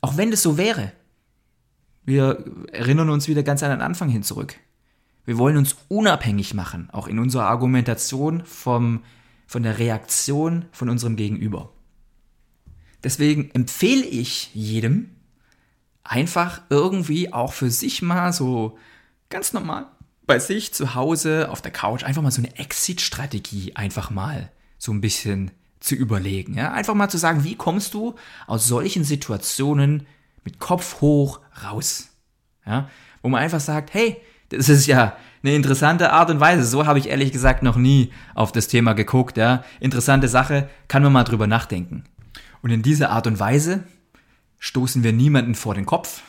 [0.05, 0.91] Auch wenn das so wäre.
[2.03, 4.53] Wir erinnern uns wieder ganz an den Anfang hin zurück.
[5.25, 9.03] Wir wollen uns unabhängig machen, auch in unserer Argumentation vom,
[9.47, 11.73] von der Reaktion von unserem Gegenüber.
[13.03, 15.09] Deswegen empfehle ich jedem,
[16.03, 18.77] einfach irgendwie auch für sich mal so
[19.29, 19.87] ganz normal
[20.27, 24.91] bei sich zu Hause auf der Couch einfach mal so eine Exit-Strategie einfach mal so
[24.91, 25.49] ein bisschen
[25.85, 26.55] zu überlegen.
[26.55, 26.71] Ja?
[26.71, 28.15] Einfach mal zu sagen, wie kommst du
[28.47, 30.07] aus solchen Situationen
[30.43, 32.09] mit Kopf hoch raus?
[32.65, 32.89] Ja?
[33.21, 34.17] Wo man einfach sagt, hey,
[34.49, 36.65] das ist ja eine interessante Art und Weise.
[36.65, 39.37] So habe ich ehrlich gesagt noch nie auf das Thema geguckt.
[39.37, 39.63] Ja?
[39.79, 42.03] Interessante Sache, kann man mal drüber nachdenken.
[42.61, 43.83] Und in dieser Art und Weise
[44.57, 46.23] stoßen wir niemanden vor den Kopf,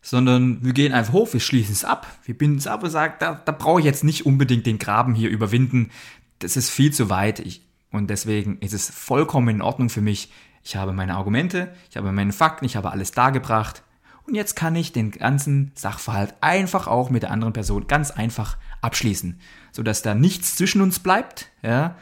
[0.00, 3.14] sondern wir gehen einfach hoch, wir schließen es ab, wir binden es ab und sagen,
[3.18, 5.90] da, da brauche ich jetzt nicht unbedingt den Graben hier überwinden,
[6.38, 10.32] das ist viel zu weit ich, und deswegen ist es vollkommen in Ordnung für mich.
[10.62, 13.82] Ich habe meine Argumente, ich habe meine Fakten, ich habe alles dargebracht
[14.26, 18.56] und jetzt kann ich den ganzen Sachverhalt einfach auch mit der anderen Person ganz einfach
[18.80, 19.40] abschließen,
[19.72, 21.96] sodass da nichts zwischen uns bleibt, ja,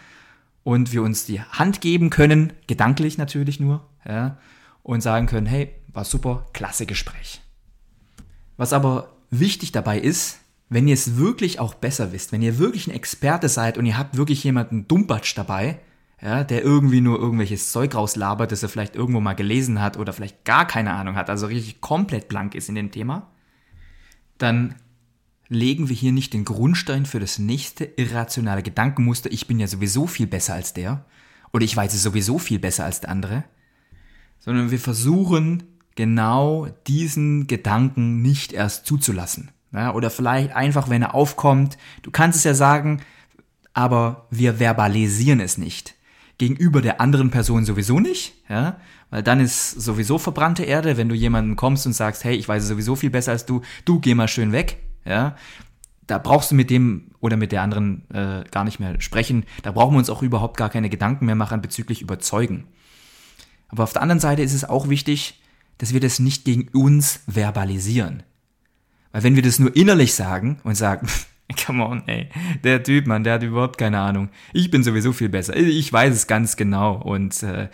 [0.62, 4.38] und wir uns die Hand geben können, gedanklich natürlich nur, ja,
[4.82, 7.42] und sagen können, hey, war super, klasse Gespräch.
[8.56, 12.86] Was aber wichtig dabei ist, wenn ihr es wirklich auch besser wisst, wenn ihr wirklich
[12.86, 15.80] ein Experte seid und ihr habt wirklich jemanden Dumpatsch dabei,
[16.20, 20.12] ja, der irgendwie nur irgendwelches Zeug rauslabert, das er vielleicht irgendwo mal gelesen hat oder
[20.12, 23.30] vielleicht gar keine Ahnung hat, also richtig komplett blank ist in dem Thema,
[24.38, 24.74] dann
[25.48, 30.06] legen wir hier nicht den Grundstein für das nächste irrationale Gedankenmuster, ich bin ja sowieso
[30.06, 31.04] viel besser als der
[31.52, 33.44] oder ich weiß es sowieso viel besser als der andere,
[34.38, 35.62] sondern wir versuchen
[35.94, 39.50] genau diesen Gedanken nicht erst zuzulassen.
[39.74, 43.02] Ja, oder vielleicht einfach, wenn er aufkommt, du kannst es ja sagen,
[43.72, 45.94] aber wir verbalisieren es nicht.
[46.38, 48.76] Gegenüber der anderen Person sowieso nicht, ja,
[49.10, 52.62] weil dann ist sowieso verbrannte Erde, wenn du jemanden kommst und sagst, hey, ich weiß
[52.62, 55.36] es sowieso viel besser als du, du geh mal schön weg, ja,
[56.06, 59.44] da brauchst du mit dem oder mit der anderen äh, gar nicht mehr sprechen.
[59.62, 62.66] Da brauchen wir uns auch überhaupt gar keine Gedanken mehr machen bezüglich Überzeugen.
[63.68, 65.40] Aber auf der anderen Seite ist es auch wichtig,
[65.78, 68.22] dass wir das nicht gegen uns verbalisieren.
[69.14, 71.06] Weil wenn wir das nur innerlich sagen und sagen,
[71.64, 72.28] come on, ey,
[72.64, 74.28] der Typ, Mann, der hat überhaupt keine Ahnung.
[74.52, 75.54] Ich bin sowieso viel besser.
[75.54, 77.68] Ich weiß es ganz genau und äh,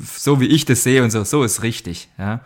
[0.00, 2.08] so wie ich das sehe und so, so ist richtig.
[2.18, 2.40] Ja.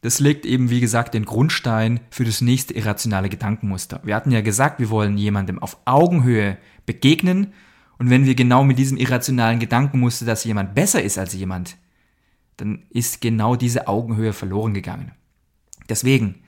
[0.00, 4.00] Das legt eben, wie gesagt, den Grundstein für das nächste irrationale Gedankenmuster.
[4.02, 7.52] Wir hatten ja gesagt, wir wollen jemandem auf Augenhöhe begegnen
[7.98, 11.76] und wenn wir genau mit diesem irrationalen Gedankenmuster, dass jemand besser ist als jemand,
[12.56, 15.12] dann ist genau diese Augenhöhe verloren gegangen.
[15.90, 16.43] Deswegen,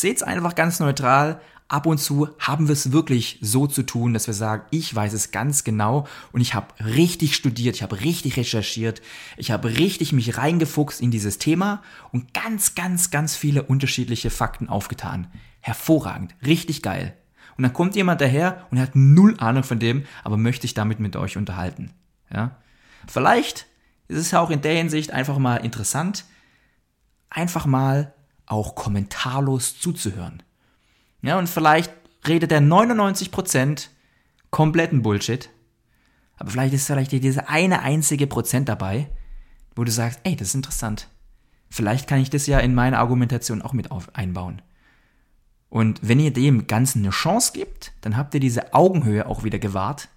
[0.00, 1.40] seht's einfach ganz neutral.
[1.68, 5.12] Ab und zu haben wir es wirklich so zu tun, dass wir sagen, ich weiß
[5.12, 9.02] es ganz genau und ich habe richtig studiert, ich habe richtig recherchiert,
[9.36, 14.68] ich habe richtig mich reingefuchst in dieses Thema und ganz, ganz, ganz viele unterschiedliche Fakten
[14.68, 15.26] aufgetan.
[15.60, 17.16] Hervorragend, richtig geil.
[17.56, 21.00] Und dann kommt jemand daher und hat null Ahnung von dem, aber möchte sich damit
[21.00, 21.90] mit euch unterhalten.
[22.32, 22.58] Ja?
[23.08, 23.66] Vielleicht
[24.08, 26.24] es ist ja auch in der Hinsicht einfach mal interessant,
[27.30, 28.14] einfach mal
[28.46, 30.42] auch kommentarlos zuzuhören.
[31.22, 31.92] Ja, und vielleicht
[32.26, 33.88] redet er 99%
[34.50, 35.50] kompletten Bullshit,
[36.36, 39.10] aber vielleicht ist vielleicht diese eine einzige Prozent dabei,
[39.74, 41.08] wo du sagst, ey, das ist interessant.
[41.68, 44.62] Vielleicht kann ich das ja in meine Argumentation auch mit einbauen.
[45.68, 49.58] Und wenn ihr dem Ganzen eine Chance gibt, dann habt ihr diese Augenhöhe auch wieder
[49.58, 50.08] gewahrt.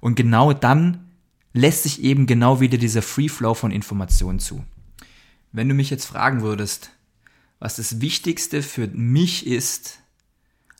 [0.00, 1.10] Und genau dann
[1.52, 4.64] lässt sich eben genau wieder dieser Free Flow von Informationen zu.
[5.52, 6.90] Wenn du mich jetzt fragen würdest,
[7.58, 9.98] was das Wichtigste für mich ist,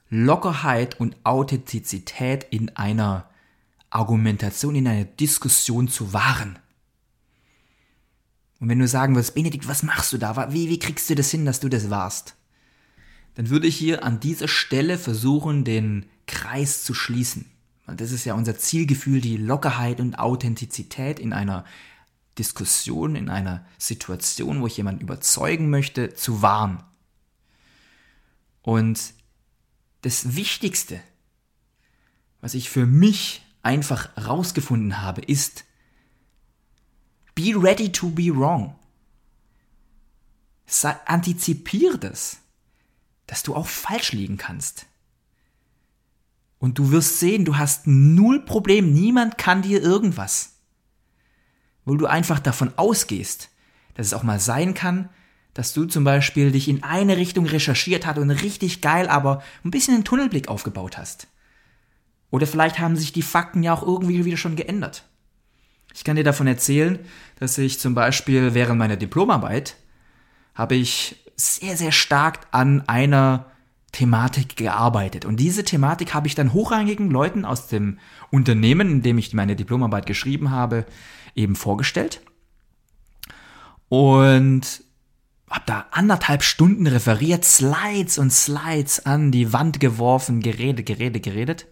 [0.08, 3.28] Lockerheit und Authentizität in einer
[3.90, 6.58] Argumentation, in einer Diskussion zu wahren.
[8.60, 10.52] Und wenn du sagen würdest, Benedikt, was machst du da?
[10.52, 12.36] Wie, wie kriegst du das hin, dass du das warst?
[13.34, 17.50] Dann würde ich hier an dieser Stelle versuchen, den Kreis zu schließen.
[17.86, 21.64] Und das ist ja unser Zielgefühl, die Lockerheit und Authentizität in einer
[22.38, 26.82] Diskussion, in einer Situation, wo ich jemanden überzeugen möchte, zu wahren.
[28.62, 29.14] Und
[30.02, 31.00] das Wichtigste,
[32.40, 35.64] was ich für mich einfach rausgefunden habe, ist,
[37.34, 38.76] be ready to be wrong.
[41.06, 42.38] Antizipier das,
[43.26, 44.86] dass du auch falsch liegen kannst.
[46.58, 50.55] Und du wirst sehen, du hast null Problem, niemand kann dir irgendwas.
[51.86, 53.48] Wo du einfach davon ausgehst,
[53.94, 55.08] dass es auch mal sein kann,
[55.54, 59.70] dass du zum Beispiel dich in eine Richtung recherchiert hast und richtig geil, aber ein
[59.70, 61.28] bisschen einen Tunnelblick aufgebaut hast.
[62.30, 65.04] Oder vielleicht haben sich die Fakten ja auch irgendwie wieder schon geändert.
[65.94, 66.98] Ich kann dir davon erzählen,
[67.38, 69.76] dass ich zum Beispiel während meiner Diplomarbeit
[70.54, 73.46] habe ich sehr, sehr stark an einer
[73.92, 75.24] Thematik gearbeitet.
[75.24, 77.98] Und diese Thematik habe ich dann hochrangigen Leuten aus dem
[78.30, 80.84] Unternehmen, in dem ich meine Diplomarbeit geschrieben habe,
[81.36, 82.20] eben vorgestellt.
[83.88, 84.82] Und
[85.48, 91.66] habe da anderthalb Stunden referiert, Slides und Slides an die Wand geworfen, geredet, geredet, geredet.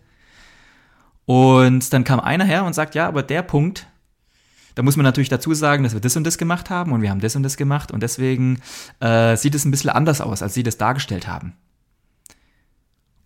[1.27, 3.89] Und dann kam einer her und sagt, ja, aber der Punkt,
[4.75, 7.11] da muss man natürlich dazu sagen, dass wir das und das gemacht haben und wir
[7.11, 8.61] haben das und das gemacht und deswegen
[9.01, 11.55] äh, sieht es ein bisschen anders aus, als sie das dargestellt haben.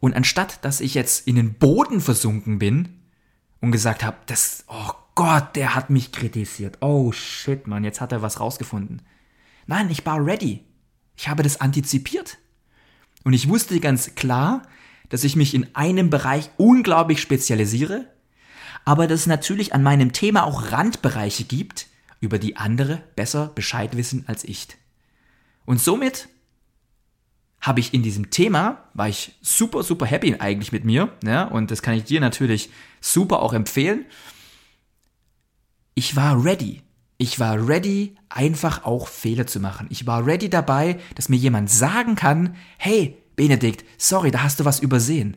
[0.01, 3.01] Und anstatt, dass ich jetzt in den Boden versunken bin
[3.61, 6.78] und gesagt habe, das, oh Gott, der hat mich kritisiert.
[6.80, 9.02] Oh shit, Mann, jetzt hat er was rausgefunden.
[9.66, 10.64] Nein, ich war ready.
[11.16, 12.38] Ich habe das antizipiert.
[13.24, 14.62] Und ich wusste ganz klar,
[15.08, 18.06] dass ich mich in einem Bereich unglaublich spezialisiere,
[18.84, 21.88] aber dass es natürlich an meinem Thema auch Randbereiche gibt,
[22.20, 24.68] über die andere besser Bescheid wissen als ich.
[25.64, 26.28] Und somit
[27.60, 31.72] habe ich in diesem Thema, war ich super, super happy eigentlich mit mir, ja, und
[31.72, 34.06] das kann ich dir natürlich super auch empfehlen.
[35.99, 36.82] Ich war ready.
[37.16, 39.88] Ich war ready, einfach auch Fehler zu machen.
[39.90, 44.64] Ich war ready dabei, dass mir jemand sagen kann, hey, Benedikt, sorry, da hast du
[44.64, 45.36] was übersehen.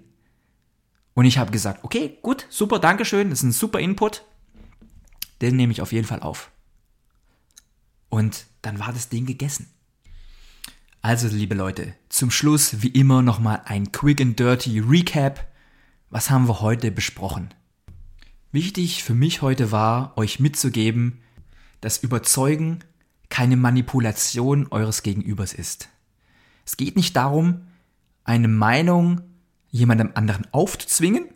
[1.15, 4.23] Und ich habe gesagt, okay, gut, super, Dankeschön, das ist ein super Input.
[5.41, 6.51] Den nehme ich auf jeden Fall auf.
[8.09, 9.65] Und dann war das Ding gegessen.
[11.01, 15.43] Also, liebe Leute, zum Schluss wie immer nochmal ein Quick and Dirty Recap.
[16.11, 17.51] Was haben wir heute besprochen?
[18.51, 21.21] Wichtig für mich heute war, euch mitzugeben,
[21.79, 22.79] dass Überzeugen
[23.29, 25.89] keine Manipulation eures Gegenübers ist.
[26.65, 27.67] Es geht nicht darum,
[28.23, 29.21] eine Meinung
[29.69, 31.29] jemandem anderen aufzuzwingen,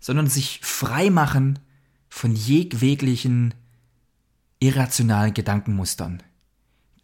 [0.00, 1.60] sondern sich frei machen
[2.08, 3.54] von jeglichen
[4.58, 6.22] irrationalen Gedankenmustern.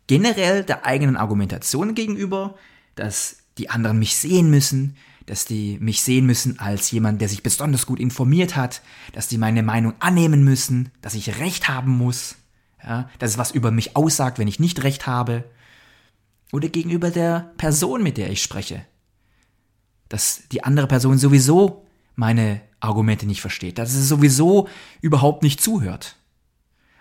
[0.08, 2.56] Generell der eigenen Argumentation gegenüber,
[2.96, 4.96] dass die anderen mich sehen müssen,
[5.26, 9.38] dass die mich sehen müssen als jemand, der sich besonders gut informiert hat, dass die
[9.38, 12.36] meine Meinung annehmen müssen, dass ich Recht haben muss,
[12.82, 15.44] ja, dass es was über mich aussagt, wenn ich nicht Recht habe
[16.52, 18.84] oder gegenüber der Person, mit der ich spreche.
[20.08, 24.68] Dass die andere Person sowieso meine Argumente nicht versteht, dass sie sowieso
[25.00, 26.16] überhaupt nicht zuhört.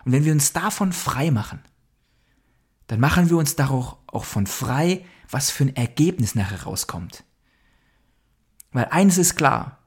[0.05, 1.59] Und wenn wir uns davon frei machen,
[2.87, 7.23] dann machen wir uns darauf auch von frei, was für ein Ergebnis nachher rauskommt.
[8.71, 9.77] Weil eines ist klar,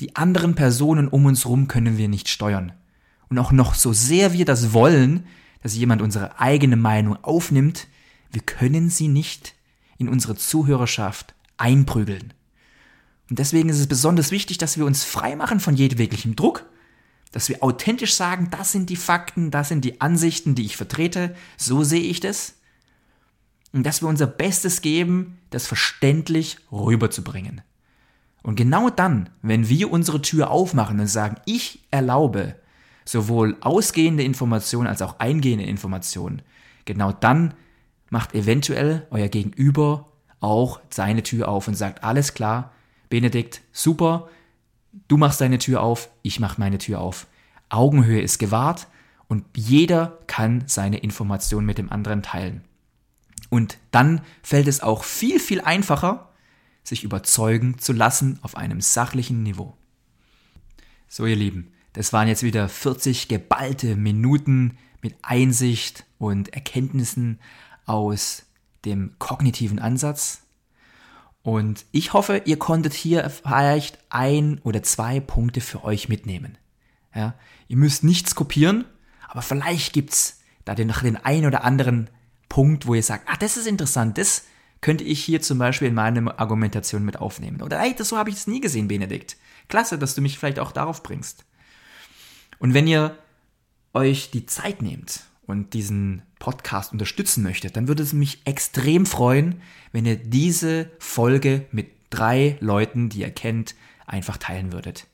[0.00, 2.72] die anderen Personen um uns herum können wir nicht steuern.
[3.28, 5.26] Und auch noch so sehr wir das wollen,
[5.62, 7.88] dass jemand unsere eigene Meinung aufnimmt,
[8.30, 9.54] wir können sie nicht
[9.98, 12.32] in unsere Zuhörerschaft einprügeln.
[13.30, 16.64] Und deswegen ist es besonders wichtig, dass wir uns frei machen von jedweglichem Druck,
[17.32, 21.34] dass wir authentisch sagen, das sind die Fakten, das sind die Ansichten, die ich vertrete,
[21.56, 22.54] so sehe ich das.
[23.72, 27.62] Und dass wir unser Bestes geben, das verständlich rüberzubringen.
[28.46, 32.54] Und genau dann, wenn wir unsere Tür aufmachen und sagen, ich erlaube
[33.04, 36.42] sowohl ausgehende Informationen als auch eingehende Informationen,
[36.84, 37.54] genau dann
[38.08, 42.70] macht eventuell euer Gegenüber auch seine Tür auf und sagt, alles klar,
[43.08, 44.28] Benedikt, super,
[45.08, 47.26] du machst deine Tür auf, ich mach meine Tür auf.
[47.68, 48.86] Augenhöhe ist gewahrt
[49.26, 52.62] und jeder kann seine Informationen mit dem anderen teilen.
[53.50, 56.28] Und dann fällt es auch viel, viel einfacher,
[56.86, 59.76] sich überzeugen zu lassen auf einem sachlichen Niveau.
[61.08, 67.40] So ihr Lieben, das waren jetzt wieder 40 geballte Minuten mit Einsicht und Erkenntnissen
[67.86, 68.44] aus
[68.84, 70.42] dem kognitiven Ansatz.
[71.42, 76.58] Und ich hoffe, ihr konntet hier vielleicht ein oder zwei Punkte für euch mitnehmen.
[77.14, 77.34] Ja,
[77.68, 78.84] ihr müsst nichts kopieren,
[79.28, 82.10] aber vielleicht gibt es da den, den einen oder anderen
[82.48, 84.44] Punkt, wo ihr sagt, ah, das ist interessant, das
[84.80, 87.62] könnte ich hier zum Beispiel in meine Argumentation mit aufnehmen.
[87.62, 89.36] Oder hey, das, so habe ich das nie gesehen, Benedikt.
[89.68, 91.44] Klasse, dass du mich vielleicht auch darauf bringst.
[92.58, 93.16] Und wenn ihr
[93.94, 99.60] euch die Zeit nehmt und diesen Podcast unterstützen möchtet, dann würde es mich extrem freuen,
[99.92, 103.74] wenn ihr diese Folge mit drei Leuten, die ihr kennt,
[104.06, 105.06] einfach teilen würdet.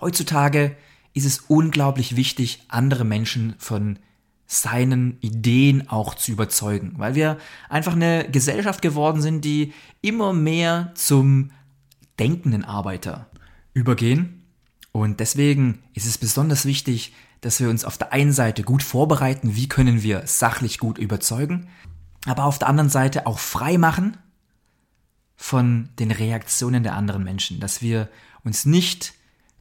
[0.00, 0.76] Heutzutage
[1.14, 3.98] ist es unglaublich wichtig, andere Menschen von
[4.46, 7.38] seinen Ideen auch zu überzeugen, weil wir
[7.68, 9.72] einfach eine Gesellschaft geworden sind, die
[10.02, 11.50] immer mehr zum
[12.18, 13.28] denkenden Arbeiter
[13.74, 14.44] übergehen.
[14.92, 19.56] Und deswegen ist es besonders wichtig, dass wir uns auf der einen Seite gut vorbereiten,
[19.56, 21.68] wie können wir sachlich gut überzeugen,
[22.24, 24.16] aber auf der anderen Seite auch frei machen
[25.36, 28.08] von den Reaktionen der anderen Menschen, dass wir
[28.42, 29.14] uns nicht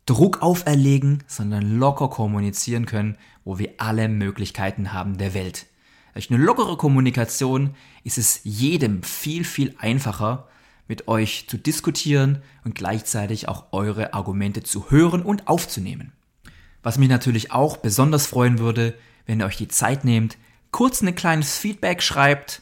[0.06, 5.66] Druck auferlegen, sondern locker kommunizieren können, wo wir alle Möglichkeiten haben der Welt.
[6.14, 10.47] Durch eine lockere Kommunikation ist es jedem viel, viel einfacher,
[10.88, 16.14] mit euch zu diskutieren und gleichzeitig auch eure Argumente zu hören und aufzunehmen.
[16.84, 18.93] Was mich natürlich auch besonders freuen würde,
[19.26, 20.38] wenn ihr euch die Zeit nehmt,
[20.70, 22.62] kurz ein kleines Feedback schreibt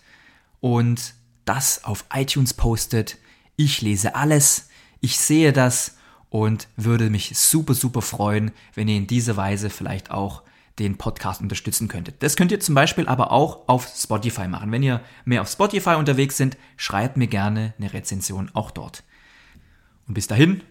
[0.62, 1.14] und
[1.44, 3.18] das auf iTunes postet.
[3.58, 4.70] Ich lese alles,
[5.02, 5.98] ich sehe das
[6.34, 10.42] und würde mich super, super freuen, wenn ihr in dieser Weise vielleicht auch
[10.80, 12.24] den Podcast unterstützen könntet.
[12.24, 14.72] Das könnt ihr zum Beispiel aber auch auf Spotify machen.
[14.72, 19.04] Wenn ihr mehr auf Spotify unterwegs sind, schreibt mir gerne eine Rezension auch dort.
[20.08, 20.64] Und bis dahin,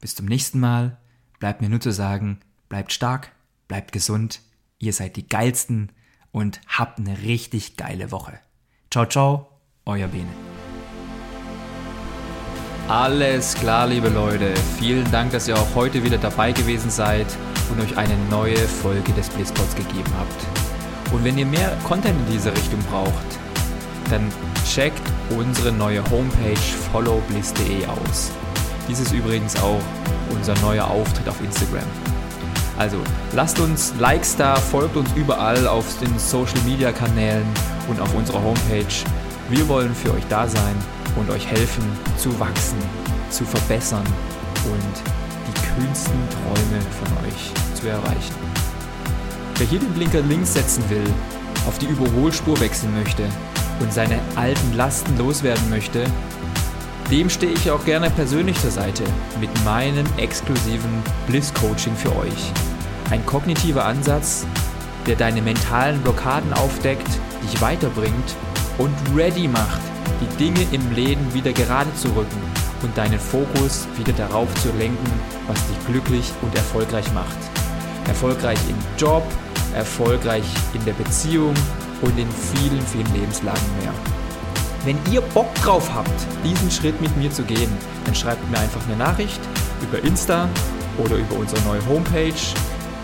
[0.00, 0.96] bis zum nächsten Mal,
[1.38, 2.40] bleibt mir nur zu sagen,
[2.70, 3.32] bleibt stark,
[3.68, 4.40] bleibt gesund,
[4.78, 5.92] ihr seid die geilsten
[6.30, 8.40] und habt eine richtig geile Woche.
[8.90, 10.61] Ciao, ciao, euer Bene.
[12.88, 14.52] Alles klar, liebe Leute.
[14.78, 17.26] Vielen Dank, dass ihr auch heute wieder dabei gewesen seid
[17.70, 21.12] und euch eine neue Folge des Blitzpods gegeben habt.
[21.14, 23.12] Und wenn ihr mehr Content in diese Richtung braucht,
[24.10, 24.28] dann
[24.68, 26.56] checkt unsere neue Homepage
[26.92, 28.32] followbliss.de aus.
[28.88, 29.80] Dies ist übrigens auch
[30.34, 31.86] unser neuer Auftritt auf Instagram.
[32.78, 32.98] Also
[33.32, 37.46] lasst uns Likes da, folgt uns überall auf den Social Media Kanälen
[37.88, 38.92] und auf unserer Homepage.
[39.48, 40.74] Wir wollen für euch da sein
[41.16, 41.84] und euch helfen
[42.16, 42.78] zu wachsen,
[43.30, 44.06] zu verbessern
[44.64, 45.02] und
[45.46, 48.34] die kühnsten Träume von euch zu erreichen.
[49.56, 51.04] Wer hier den Blinker links setzen will,
[51.66, 53.24] auf die Überholspur wechseln möchte
[53.80, 56.04] und seine alten Lasten loswerden möchte,
[57.10, 59.04] dem stehe ich auch gerne persönlich zur Seite
[59.40, 62.52] mit meinem exklusiven Bliss Coaching für euch.
[63.10, 64.46] Ein kognitiver Ansatz,
[65.06, 67.08] der deine mentalen Blockaden aufdeckt,
[67.42, 68.36] dich weiterbringt
[68.78, 69.91] und ready macht
[70.22, 72.42] die Dinge im Leben wieder gerade zu rücken
[72.82, 75.10] und deinen Fokus wieder darauf zu lenken,
[75.46, 77.36] was dich glücklich und erfolgreich macht.
[78.08, 79.24] Erfolgreich im Job,
[79.74, 80.44] erfolgreich
[80.74, 81.54] in der Beziehung
[82.02, 83.92] und in vielen, vielen Lebenslagen mehr.
[84.84, 86.10] Wenn ihr Bock drauf habt,
[86.44, 87.70] diesen Schritt mit mir zu gehen,
[88.04, 89.40] dann schreibt mir einfach eine Nachricht
[89.80, 90.48] über Insta
[90.98, 92.34] oder über unsere neue Homepage.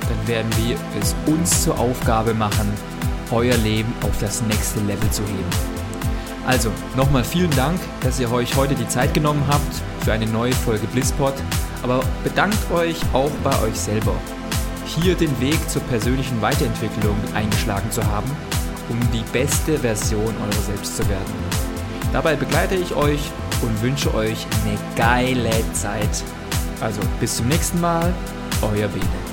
[0.08, 2.72] Dann werden wir es uns zur Aufgabe machen,
[3.30, 5.77] euer Leben auf das nächste Level zu heben.
[6.48, 10.54] Also, nochmal vielen Dank, dass ihr euch heute die Zeit genommen habt für eine neue
[10.54, 11.34] Folge Blisspot.
[11.82, 14.14] Aber bedankt euch auch bei euch selber,
[14.86, 18.34] hier den Weg zur persönlichen Weiterentwicklung eingeschlagen zu haben,
[18.88, 21.34] um die beste Version eurer selbst zu werden.
[22.14, 23.30] Dabei begleite ich euch
[23.60, 26.24] und wünsche euch eine geile Zeit.
[26.80, 28.10] Also bis zum nächsten Mal,
[28.62, 29.27] euer Bene.